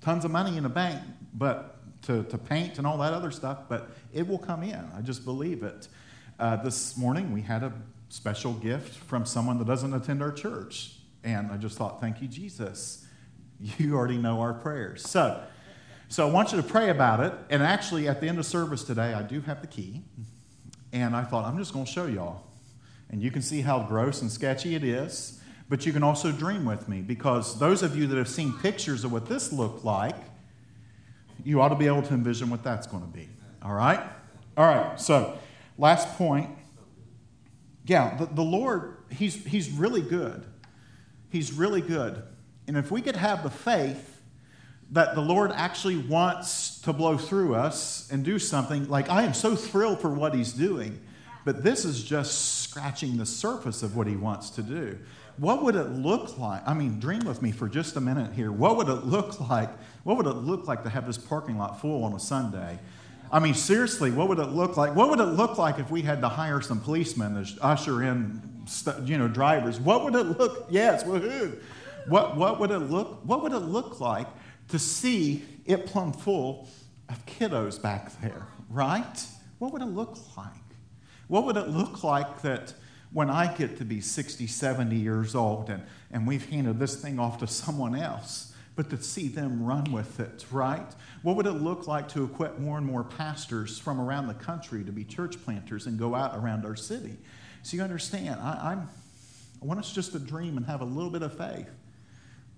tons 0.00 0.24
of 0.24 0.30
money 0.30 0.56
in 0.56 0.62
the 0.62 0.68
bank 0.68 1.00
but 1.38 1.77
to, 2.08 2.24
to 2.24 2.38
paint 2.38 2.78
and 2.78 2.86
all 2.86 2.96
that 2.96 3.12
other 3.12 3.30
stuff, 3.30 3.58
but 3.68 3.90
it 4.14 4.26
will 4.26 4.38
come 4.38 4.62
in. 4.62 4.90
I 4.96 5.02
just 5.02 5.26
believe 5.26 5.62
it. 5.62 5.88
Uh, 6.38 6.56
this 6.56 6.96
morning 6.96 7.32
we 7.34 7.42
had 7.42 7.62
a 7.62 7.70
special 8.08 8.54
gift 8.54 8.94
from 8.94 9.26
someone 9.26 9.58
that 9.58 9.66
doesn't 9.66 9.92
attend 9.92 10.22
our 10.22 10.32
church. 10.32 10.94
And 11.22 11.52
I 11.52 11.58
just 11.58 11.76
thought, 11.76 12.00
thank 12.00 12.22
you, 12.22 12.26
Jesus. 12.26 13.04
You 13.76 13.94
already 13.96 14.16
know 14.16 14.40
our 14.40 14.54
prayers. 14.54 15.02
So, 15.06 15.42
so 16.08 16.26
I 16.26 16.30
want 16.30 16.52
you 16.52 16.56
to 16.58 16.62
pray 16.62 16.90
about 16.90 17.18
it. 17.20 17.34
And 17.50 17.60
actually, 17.60 18.06
at 18.08 18.20
the 18.20 18.28
end 18.28 18.38
of 18.38 18.46
service 18.46 18.84
today, 18.84 19.12
I 19.12 19.22
do 19.22 19.40
have 19.42 19.60
the 19.60 19.66
key. 19.66 20.02
And 20.92 21.14
I 21.14 21.24
thought, 21.24 21.44
I'm 21.44 21.58
just 21.58 21.72
going 21.72 21.84
to 21.84 21.90
show 21.90 22.06
y'all. 22.06 22.44
And 23.10 23.20
you 23.20 23.32
can 23.32 23.42
see 23.42 23.60
how 23.60 23.82
gross 23.82 24.22
and 24.22 24.30
sketchy 24.30 24.76
it 24.76 24.84
is. 24.84 25.42
But 25.68 25.84
you 25.84 25.92
can 25.92 26.04
also 26.04 26.30
dream 26.30 26.64
with 26.64 26.88
me 26.88 27.02
because 27.02 27.58
those 27.58 27.82
of 27.82 27.96
you 27.96 28.06
that 28.06 28.16
have 28.16 28.28
seen 28.28 28.52
pictures 28.52 29.04
of 29.04 29.10
what 29.10 29.26
this 29.26 29.52
looked 29.52 29.84
like, 29.84 30.16
you 31.44 31.60
ought 31.60 31.68
to 31.70 31.76
be 31.76 31.86
able 31.86 32.02
to 32.02 32.14
envision 32.14 32.50
what 32.50 32.62
that's 32.62 32.86
going 32.86 33.02
to 33.02 33.08
be. 33.08 33.28
All 33.62 33.72
right? 33.72 34.00
All 34.56 34.66
right. 34.66 35.00
So, 35.00 35.38
last 35.76 36.08
point. 36.16 36.50
Yeah, 37.86 38.16
the, 38.16 38.26
the 38.26 38.42
Lord, 38.42 38.96
he's, 39.10 39.34
he's 39.46 39.70
really 39.70 40.02
good. 40.02 40.44
He's 41.30 41.52
really 41.52 41.80
good. 41.80 42.22
And 42.66 42.76
if 42.76 42.90
we 42.90 43.00
could 43.00 43.16
have 43.16 43.42
the 43.42 43.50
faith 43.50 44.18
that 44.90 45.14
the 45.14 45.20
Lord 45.20 45.52
actually 45.52 45.98
wants 45.98 46.80
to 46.80 46.92
blow 46.92 47.18
through 47.18 47.54
us 47.54 48.08
and 48.10 48.24
do 48.24 48.38
something. 48.38 48.88
Like, 48.88 49.10
I 49.10 49.22
am 49.22 49.34
so 49.34 49.54
thrilled 49.54 50.00
for 50.00 50.08
what 50.08 50.34
He's 50.34 50.52
doing, 50.52 50.98
but 51.44 51.62
this 51.62 51.84
is 51.84 52.02
just 52.02 52.62
scratching 52.62 53.18
the 53.18 53.26
surface 53.26 53.82
of 53.82 53.96
what 53.96 54.06
He 54.06 54.16
wants 54.16 54.50
to 54.50 54.62
do. 54.62 54.98
What 55.36 55.62
would 55.62 55.76
it 55.76 55.90
look 55.90 56.38
like? 56.38 56.66
I 56.66 56.74
mean, 56.74 56.98
dream 56.98 57.20
with 57.20 57.42
me 57.42 57.52
for 57.52 57.68
just 57.68 57.96
a 57.96 58.00
minute 58.00 58.32
here. 58.32 58.50
What 58.50 58.76
would 58.76 58.88
it 58.88 59.04
look 59.04 59.38
like? 59.48 59.70
What 60.08 60.16
would 60.16 60.26
it 60.26 60.36
look 60.36 60.66
like 60.66 60.84
to 60.84 60.88
have 60.88 61.06
this 61.06 61.18
parking 61.18 61.58
lot 61.58 61.82
full 61.82 62.02
on 62.02 62.14
a 62.14 62.18
Sunday? 62.18 62.78
I 63.30 63.40
mean, 63.40 63.52
seriously, 63.52 64.10
what 64.10 64.30
would 64.30 64.38
it 64.38 64.46
look 64.46 64.78
like? 64.78 64.96
What 64.96 65.10
would 65.10 65.20
it 65.20 65.26
look 65.26 65.58
like 65.58 65.78
if 65.78 65.90
we 65.90 66.00
had 66.00 66.22
to 66.22 66.30
hire 66.30 66.62
some 66.62 66.80
policemen 66.80 67.44
to 67.44 67.62
usher 67.62 68.02
in, 68.02 68.40
you 69.04 69.18
know, 69.18 69.28
drivers? 69.28 69.78
What 69.78 70.04
would 70.04 70.14
it 70.14 70.38
look? 70.38 70.66
Yes, 70.70 71.04
woohoo! 71.04 71.60
What, 72.06 72.38
what 72.38 72.58
would 72.58 72.70
it 72.70 72.78
look? 72.78 73.20
What 73.24 73.42
would 73.42 73.52
it 73.52 73.58
look 73.58 74.00
like 74.00 74.28
to 74.68 74.78
see 74.78 75.44
it 75.66 75.84
plumb 75.84 76.14
full 76.14 76.70
of 77.10 77.26
kiddos 77.26 77.78
back 77.82 78.18
there, 78.22 78.46
right? 78.70 79.26
What 79.58 79.74
would 79.74 79.82
it 79.82 79.90
look 79.90 80.16
like? 80.38 80.46
What 81.26 81.44
would 81.44 81.58
it 81.58 81.68
look 81.68 82.02
like 82.02 82.40
that 82.40 82.72
when 83.12 83.28
I 83.28 83.54
get 83.54 83.76
to 83.76 83.84
be 83.84 84.00
60, 84.00 84.46
70 84.46 84.96
years 84.96 85.34
old 85.34 85.68
and, 85.68 85.82
and 86.10 86.26
we've 86.26 86.48
handed 86.48 86.78
this 86.78 86.96
thing 86.96 87.18
off 87.18 87.36
to 87.40 87.46
someone 87.46 87.94
else, 87.94 88.47
but 88.78 88.90
to 88.90 89.02
see 89.02 89.26
them 89.26 89.64
run 89.64 89.90
with 89.90 90.20
it, 90.20 90.46
right? 90.52 90.86
What 91.22 91.34
would 91.34 91.46
it 91.46 91.54
look 91.54 91.88
like 91.88 92.08
to 92.10 92.22
equip 92.22 92.60
more 92.60 92.78
and 92.78 92.86
more 92.86 93.02
pastors 93.02 93.76
from 93.76 94.00
around 94.00 94.28
the 94.28 94.34
country 94.34 94.84
to 94.84 94.92
be 94.92 95.02
church 95.02 95.42
planters 95.44 95.88
and 95.88 95.98
go 95.98 96.14
out 96.14 96.36
around 96.36 96.64
our 96.64 96.76
city? 96.76 97.16
So 97.64 97.76
you 97.76 97.82
understand, 97.82 98.38
I, 98.40 98.70
I'm, 98.70 98.88
I 99.60 99.66
want 99.66 99.80
us 99.80 99.92
just 99.92 100.12
to 100.12 100.20
dream 100.20 100.56
and 100.56 100.64
have 100.66 100.80
a 100.80 100.84
little 100.84 101.10
bit 101.10 101.22
of 101.22 101.36
faith. 101.36 101.68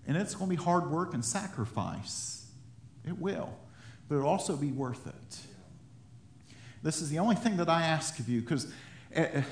And 0.07 0.15
it's 0.15 0.35
going 0.35 0.51
to 0.51 0.57
be 0.59 0.63
hard 0.63 0.91
work 0.91 1.15
and 1.15 1.25
sacrifice. 1.25 2.47
It 3.07 3.19
will. 3.19 3.57
But 4.07 4.17
it'll 4.17 4.29
also 4.29 4.57
be 4.57 4.73
worth 4.73 5.07
it. 5.07 5.39
This 6.83 7.01
is 7.01 7.09
the 7.09 7.19
only 7.19 7.37
thing 7.37 7.57
that 7.57 7.71
I 7.71 7.85
ask 7.85 8.19
of 8.19 8.29
you 8.29 8.43
because. 8.43 8.67
Uh, 8.67 9.21
eh, 9.21 9.29
eh, 9.33 9.43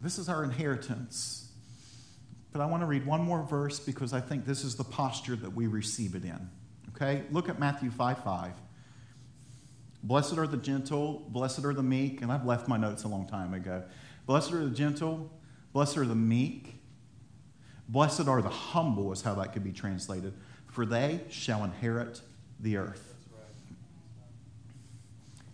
this 0.00 0.18
is 0.18 0.30
our 0.30 0.42
inheritance. 0.42 1.49
But 2.52 2.60
I 2.60 2.66
want 2.66 2.82
to 2.82 2.86
read 2.86 3.06
one 3.06 3.20
more 3.20 3.42
verse 3.42 3.78
because 3.78 4.12
I 4.12 4.20
think 4.20 4.44
this 4.44 4.64
is 4.64 4.74
the 4.74 4.84
posture 4.84 5.36
that 5.36 5.54
we 5.54 5.66
receive 5.66 6.14
it 6.14 6.24
in. 6.24 6.50
Okay? 6.94 7.22
Look 7.30 7.48
at 7.48 7.58
Matthew 7.58 7.90
5 7.90 8.24
5. 8.24 8.52
Blessed 10.02 10.38
are 10.38 10.46
the 10.46 10.56
gentle, 10.56 11.26
blessed 11.28 11.64
are 11.64 11.74
the 11.74 11.82
meek, 11.82 12.22
and 12.22 12.32
I've 12.32 12.46
left 12.46 12.66
my 12.66 12.78
notes 12.78 13.04
a 13.04 13.08
long 13.08 13.28
time 13.28 13.52
ago. 13.52 13.84
Blessed 14.26 14.52
are 14.52 14.64
the 14.64 14.74
gentle, 14.74 15.30
Blessed 15.72 15.98
are 15.98 16.06
the 16.06 16.14
meek. 16.14 16.76
Blessed 17.88 18.28
are 18.28 18.42
the 18.42 18.48
humble, 18.48 19.12
is 19.12 19.22
how 19.22 19.34
that 19.34 19.52
could 19.52 19.64
be 19.64 19.72
translated, 19.72 20.32
for 20.68 20.86
they 20.86 21.20
shall 21.28 21.64
inherit 21.64 22.20
the 22.60 22.76
earth. 22.76 23.14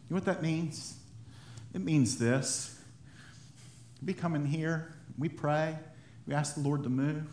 You 0.08 0.14
know 0.14 0.16
what 0.16 0.24
that 0.26 0.42
means? 0.42 0.98
It 1.74 1.80
means 1.80 2.18
this. 2.18 2.78
We 4.04 4.12
come 4.12 4.34
in 4.34 4.44
here, 4.44 4.94
we 5.18 5.28
pray, 5.28 5.76
we 6.26 6.34
ask 6.34 6.54
the 6.54 6.60
Lord 6.60 6.82
to 6.82 6.88
move. 6.88 7.24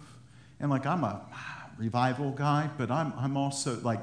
And 0.60 0.70
like, 0.70 0.86
I'm 0.86 1.04
a 1.04 1.22
ah, 1.32 1.70
revival 1.78 2.32
guy, 2.32 2.70
but 2.78 2.92
I'm, 2.92 3.14
I'm 3.18 3.38
also 3.38 3.80
like, 3.82 4.00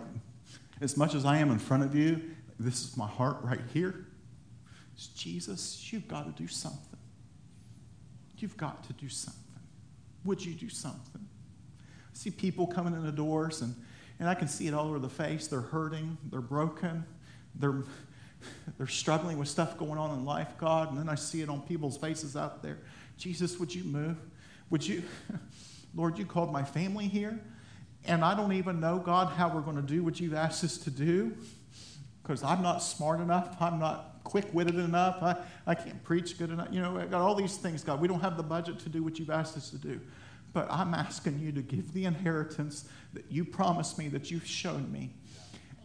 as 0.81 0.97
much 0.97 1.15
as 1.15 1.25
I 1.25 1.39
am 1.39 1.51
in 1.51 1.59
front 1.59 1.83
of 1.83 1.95
you, 1.95 2.21
this 2.59 2.83
is 2.85 2.97
my 2.97 3.07
heart 3.07 3.39
right 3.43 3.61
here. 3.73 4.07
It's 4.95 5.07
Jesus, 5.09 5.93
you've 5.93 6.09
got 6.09 6.25
to 6.25 6.43
do 6.43 6.49
something. 6.49 6.99
You've 8.39 8.57
got 8.57 8.85
to 8.85 8.93
do 8.95 9.09
something. 9.09 9.41
Would 10.25 10.45
you 10.45 10.55
do 10.55 10.69
something? 10.69 11.27
I 11.27 12.15
see 12.15 12.31
people 12.31 12.67
coming 12.67 12.95
in 12.95 13.05
the 13.05 13.13
doors, 13.13 13.63
and, 13.63 13.75
and 14.19 14.29
I 14.29 14.35
can 14.35 14.49
see 14.49 14.67
it 14.67 14.75
all 14.75 14.89
over 14.89 14.99
the 14.99 15.09
face. 15.09 15.47
They're 15.47 15.61
hurting, 15.61 16.19
they're 16.31 16.41
broken, 16.41 17.05
they're, 17.55 17.85
they're 18.77 18.87
struggling 18.87 19.39
with 19.39 19.49
stuff 19.49 19.79
going 19.79 19.99
on 19.99 20.19
in 20.19 20.25
life, 20.25 20.49
God. 20.59 20.91
And 20.91 20.99
then 20.99 21.09
I 21.09 21.15
see 21.15 21.41
it 21.41 21.49
on 21.49 21.63
people's 21.63 21.97
faces 21.97 22.37
out 22.37 22.63
there. 22.63 22.79
Jesus, 23.17 23.59
would 23.59 23.75
you 23.75 23.85
move? 23.85 24.17
Would 24.71 24.87
you, 24.87 25.03
Lord, 25.95 26.19
you 26.19 26.25
called 26.25 26.53
my 26.53 26.63
family 26.63 27.09
here, 27.09 27.39
and 28.05 28.25
I 28.25 28.35
don't 28.35 28.53
even 28.53 28.81
know, 28.81 28.99
God, 28.99 29.29
how 29.29 29.53
we're 29.55 29.61
going 29.61 29.77
to 29.77 29.83
do 29.83 30.03
what 30.03 30.21
you've 30.21 30.35
asked 30.35 30.65
us 30.65 30.79
to 30.79 30.91
do 30.91 31.37
because 32.23 32.43
I'm 32.43 32.63
not 32.63 32.79
smart 32.79 33.21
enough. 33.21 33.57
I'm 33.61 33.79
not 33.79 34.21
quick 34.25 34.47
witted 34.53 34.77
enough. 34.77 35.23
I, 35.23 35.37
I 35.67 35.75
can't 35.75 36.03
preach 36.05 36.39
good 36.39 36.51
enough. 36.51 36.69
You 36.71 36.81
know, 36.81 36.97
I 36.99 37.07
got 37.07 37.21
all 37.21 37.35
these 37.35 37.57
things, 37.57 37.83
God. 37.83 38.01
We 38.01 38.09
don't 38.09 38.21
have 38.21 38.37
the 38.37 38.43
budget 38.43 38.79
to 38.81 38.89
do 38.89 39.03
what 39.03 39.19
you've 39.19 39.31
asked 39.31 39.57
us 39.57 39.71
to 39.71 39.79
do. 39.79 40.01
But 40.53 40.71
I'm 40.71 40.95
asking 40.95 41.41
you 41.41 41.53
to 41.53 41.63
give 41.63 41.93
the 41.93 42.05
inheritance 42.05 42.89
that 43.15 43.25
you 43.31 43.45
promised 43.45 43.99
me, 43.99 44.09
that 44.09 44.31
you've 44.31 44.47
shown 44.47 44.91
me. 44.93 45.11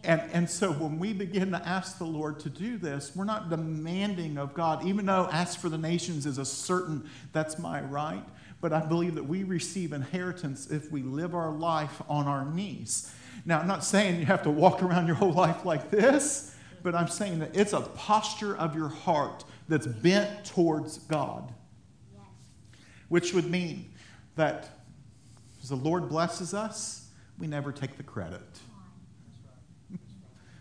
And, 0.04 0.22
and 0.34 0.50
so 0.50 0.72
when 0.72 1.00
we 1.00 1.14
begin 1.14 1.52
to 1.52 1.68
ask 1.68 1.98
the 1.98 2.06
Lord 2.06 2.40
to 2.42 2.50
do 2.50 2.78
this, 2.78 3.16
we're 3.16 3.26
not 3.26 3.50
demanding 3.50 4.38
of 4.38 4.54
God, 4.54 4.86
even 4.86 5.08
though 5.08 5.28
ask 5.32 5.60
for 5.60 5.70
the 5.70 5.80
nations 5.80 6.28
is 6.28 6.38
a 6.38 6.46
certain, 6.46 7.10
that's 7.34 7.58
my 7.58 7.82
right. 7.82 8.24
But 8.62 8.74
I 8.74 8.80
believe 8.86 9.16
that 9.16 9.26
we 9.26 9.44
receive 9.44 9.94
inheritance 9.94 10.72
if 10.72 10.92
we 10.92 11.02
live 11.04 11.36
our 11.36 11.52
life 11.52 12.02
on 12.10 12.28
our 12.28 12.46
knees. 12.46 13.14
Now, 13.46 13.60
I'm 13.60 13.68
not 13.68 13.84
saying 13.84 14.20
you 14.20 14.26
have 14.26 14.44
to 14.44 14.50
walk 14.50 14.82
around 14.82 15.08
your 15.08 15.16
whole 15.16 15.34
life 15.34 15.66
like 15.66 15.92
this 15.92 16.56
but 16.86 16.94
I'm 16.94 17.08
saying 17.08 17.40
that 17.40 17.56
it's 17.56 17.74
a 17.74 17.82
posture 17.82 18.56
of 18.56 18.76
your 18.76 18.90
heart 18.90 19.44
that's 19.68 19.88
bent 19.88 20.46
towards 20.46 21.00
God. 21.00 21.52
Which 23.10 23.34
would 23.34 23.50
mean 23.50 23.92
that 24.36 24.70
as 25.64 25.70
the 25.70 25.76
Lord 25.76 26.10
blesses 26.10 26.54
us, 26.54 27.10
we 27.40 27.48
never 27.48 27.72
take 27.72 27.98
the 27.98 28.04
credit. 28.04 28.44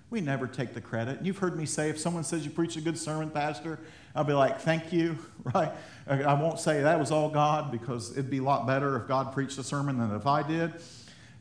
We 0.09 0.23
never 0.23 0.47
take 0.47 0.73
the 0.73 0.81
credit. 0.81 1.23
You've 1.23 1.39
heard 1.39 1.59
me 1.59 1.67
say 1.67 1.91
if 1.91 1.99
someone 1.99 2.25
says 2.25 2.45
you 2.45 2.51
preach 2.51 2.77
a 2.77 2.81
good 2.81 2.97
sermon, 2.97 3.31
Pastor, 3.31 3.79
I'll 4.15 4.25
be 4.25 4.33
like, 4.33 4.61
thank 4.61 4.93
you, 4.93 5.19
right? 5.55 5.73
I 6.07 6.35
won't 6.35 6.61
say 6.61 6.83
that 6.83 6.99
was 6.99 7.11
all 7.11 7.31
God 7.31 7.73
because 7.73 8.13
it'd 8.13 8.31
be 8.31 8.39
a 8.39 8.43
lot 8.43 8.67
better 8.67 8.97
if 8.97 9.09
God 9.09 9.33
preached 9.33 9.59
a 9.59 9.65
sermon 9.65 9.99
than 9.99 10.15
if 10.15 10.27
I 10.27 10.43
did. 10.43 10.75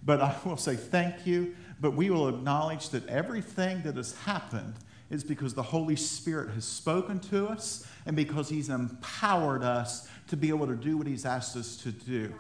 But 0.06 0.22
I 0.22 0.36
will 0.46 0.58
say 0.58 0.76
thank 0.76 1.28
you 1.28 1.56
but 1.84 1.96
we 1.96 2.10
will 2.10 2.30
acknowledge 2.30 2.90
that 2.92 3.06
everything 3.10 3.82
that 3.82 3.98
has 3.98 4.16
happened 4.20 4.74
is 5.10 5.22
because 5.22 5.54
the 5.54 5.62
Holy 5.62 5.98
Spirit 5.98 6.52
has 6.52 6.64
spoken 6.64 7.20
to 7.20 7.48
us 7.48 7.86
and 8.06 8.16
because 8.16 8.48
He's 8.48 8.70
empowered 8.70 9.64
us 9.64 10.08
to 10.30 10.38
be 10.38 10.48
able 10.48 10.66
to 10.68 10.78
do 10.78 10.98
what 10.98 11.08
He's 11.08 11.26
asked 11.26 11.58
us 11.58 11.76
to 11.78 11.92
do. 11.92 12.34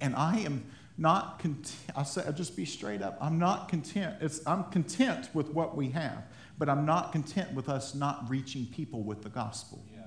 And 0.00 0.16
I 0.16 0.38
am 0.38 0.64
not 0.96 1.40
content. 1.40 1.76
I'll, 1.94 2.06
say, 2.06 2.22
I'll 2.26 2.32
just 2.32 2.56
be 2.56 2.64
straight 2.64 3.02
up. 3.02 3.18
I'm 3.20 3.38
not 3.38 3.68
content. 3.68 4.16
It's, 4.22 4.40
I'm 4.46 4.64
content 4.64 5.28
with 5.34 5.50
what 5.50 5.76
we 5.76 5.90
have, 5.90 6.24
but 6.58 6.68
I'm 6.68 6.86
not 6.86 7.12
content 7.12 7.52
with 7.52 7.68
us 7.68 7.94
not 7.94 8.28
reaching 8.28 8.66
people 8.66 9.02
with 9.02 9.22
the 9.22 9.28
gospel. 9.28 9.84
Yeah. 9.92 10.02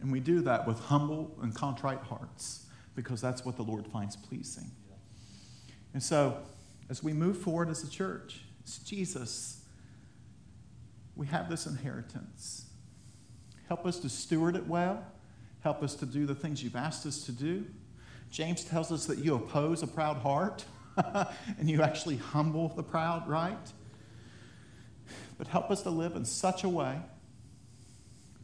And 0.00 0.10
we 0.10 0.20
do 0.20 0.40
that 0.42 0.66
with 0.66 0.78
humble 0.80 1.36
and 1.42 1.54
contrite 1.54 2.00
hearts 2.00 2.66
because 2.94 3.20
that's 3.20 3.44
what 3.44 3.56
the 3.56 3.62
Lord 3.62 3.86
finds 3.86 4.16
pleasing. 4.16 4.70
And 5.92 6.02
so, 6.02 6.38
as 6.88 7.02
we 7.02 7.12
move 7.12 7.38
forward 7.38 7.68
as 7.68 7.82
a 7.82 7.90
church. 7.90 8.40
It's 8.60 8.78
Jesus. 8.78 9.64
We 11.14 11.26
have 11.28 11.48
this 11.48 11.66
inheritance. 11.66 12.66
Help 13.68 13.86
us 13.86 13.98
to 14.00 14.08
steward 14.08 14.56
it 14.56 14.66
well. 14.66 15.04
Help 15.60 15.82
us 15.82 15.94
to 15.96 16.06
do 16.06 16.26
the 16.26 16.34
things 16.34 16.62
you've 16.62 16.76
asked 16.76 17.06
us 17.06 17.24
to 17.26 17.32
do. 17.32 17.64
James 18.30 18.64
tells 18.64 18.92
us 18.92 19.06
that 19.06 19.18
you 19.18 19.34
oppose 19.34 19.82
a 19.82 19.86
proud 19.86 20.18
heart 20.18 20.64
and 21.58 21.68
you 21.70 21.82
actually 21.82 22.16
humble 22.16 22.68
the 22.68 22.82
proud, 22.82 23.26
right? 23.28 23.72
But 25.38 25.48
help 25.48 25.70
us 25.70 25.82
to 25.82 25.90
live 25.90 26.16
in 26.16 26.24
such 26.24 26.64
a 26.64 26.68
way 26.68 26.98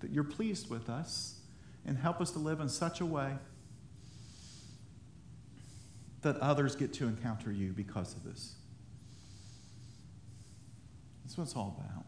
that 0.00 0.10
you're 0.10 0.24
pleased 0.24 0.68
with 0.68 0.90
us 0.90 1.40
and 1.86 1.96
help 1.96 2.20
us 2.20 2.30
to 2.32 2.38
live 2.38 2.60
in 2.60 2.68
such 2.68 3.00
a 3.00 3.06
way 3.06 3.32
that 6.22 6.36
others 6.36 6.76
get 6.76 6.92
to 6.94 7.06
encounter 7.06 7.50
you 7.50 7.72
because 7.72 8.14
of 8.14 8.24
this. 8.24 8.54
That's 11.24 11.36
what 11.38 11.44
it's 11.44 11.56
all 11.56 11.76
about. 11.78 12.04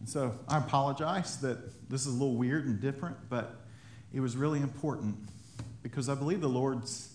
And 0.00 0.08
so 0.08 0.38
I 0.48 0.58
apologize 0.58 1.38
that 1.40 1.90
this 1.90 2.02
is 2.02 2.08
a 2.08 2.12
little 2.12 2.36
weird 2.36 2.66
and 2.66 2.80
different, 2.80 3.16
but 3.28 3.56
it 4.12 4.20
was 4.20 4.36
really 4.36 4.60
important 4.60 5.16
because 5.82 6.08
I 6.08 6.14
believe 6.14 6.40
the 6.40 6.48
Lord's, 6.48 7.12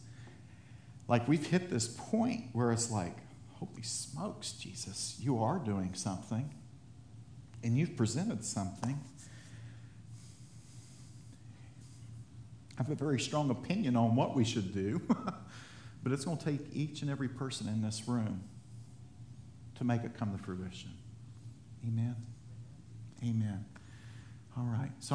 like, 1.07 1.27
we've 1.27 1.45
hit 1.45 1.69
this 1.69 1.87
point 1.87 2.45
where 2.53 2.71
it's 2.71 2.91
like, 2.91 3.15
holy 3.61 3.83
smokes, 3.83 4.53
Jesus, 4.53 5.17
you 5.19 5.41
are 5.43 5.59
doing 5.59 5.93
something 5.93 6.49
and 7.63 7.77
you've 7.77 7.95
presented 7.95 8.43
something. 8.43 8.99
I 12.77 12.83
have 12.83 12.89
a 12.89 12.95
very 12.95 13.19
strong 13.19 13.51
opinion 13.51 13.95
on 13.95 14.15
what 14.15 14.35
we 14.35 14.43
should 14.43 14.73
do, 14.73 14.99
but 16.03 16.11
it's 16.11 16.25
going 16.25 16.37
to 16.37 16.45
take 16.45 16.61
each 16.73 17.03
and 17.03 17.11
every 17.11 17.29
person 17.29 17.67
in 17.67 17.83
this 17.83 18.07
room 18.07 18.43
to 19.75 19.83
make 19.83 20.03
it 20.03 20.17
come 20.17 20.35
to 20.35 20.43
fruition. 20.43 20.89
Amen. 21.87 22.15
Amen. 23.23 23.65
All 24.57 24.63
right. 24.65 24.91
So 24.99 25.09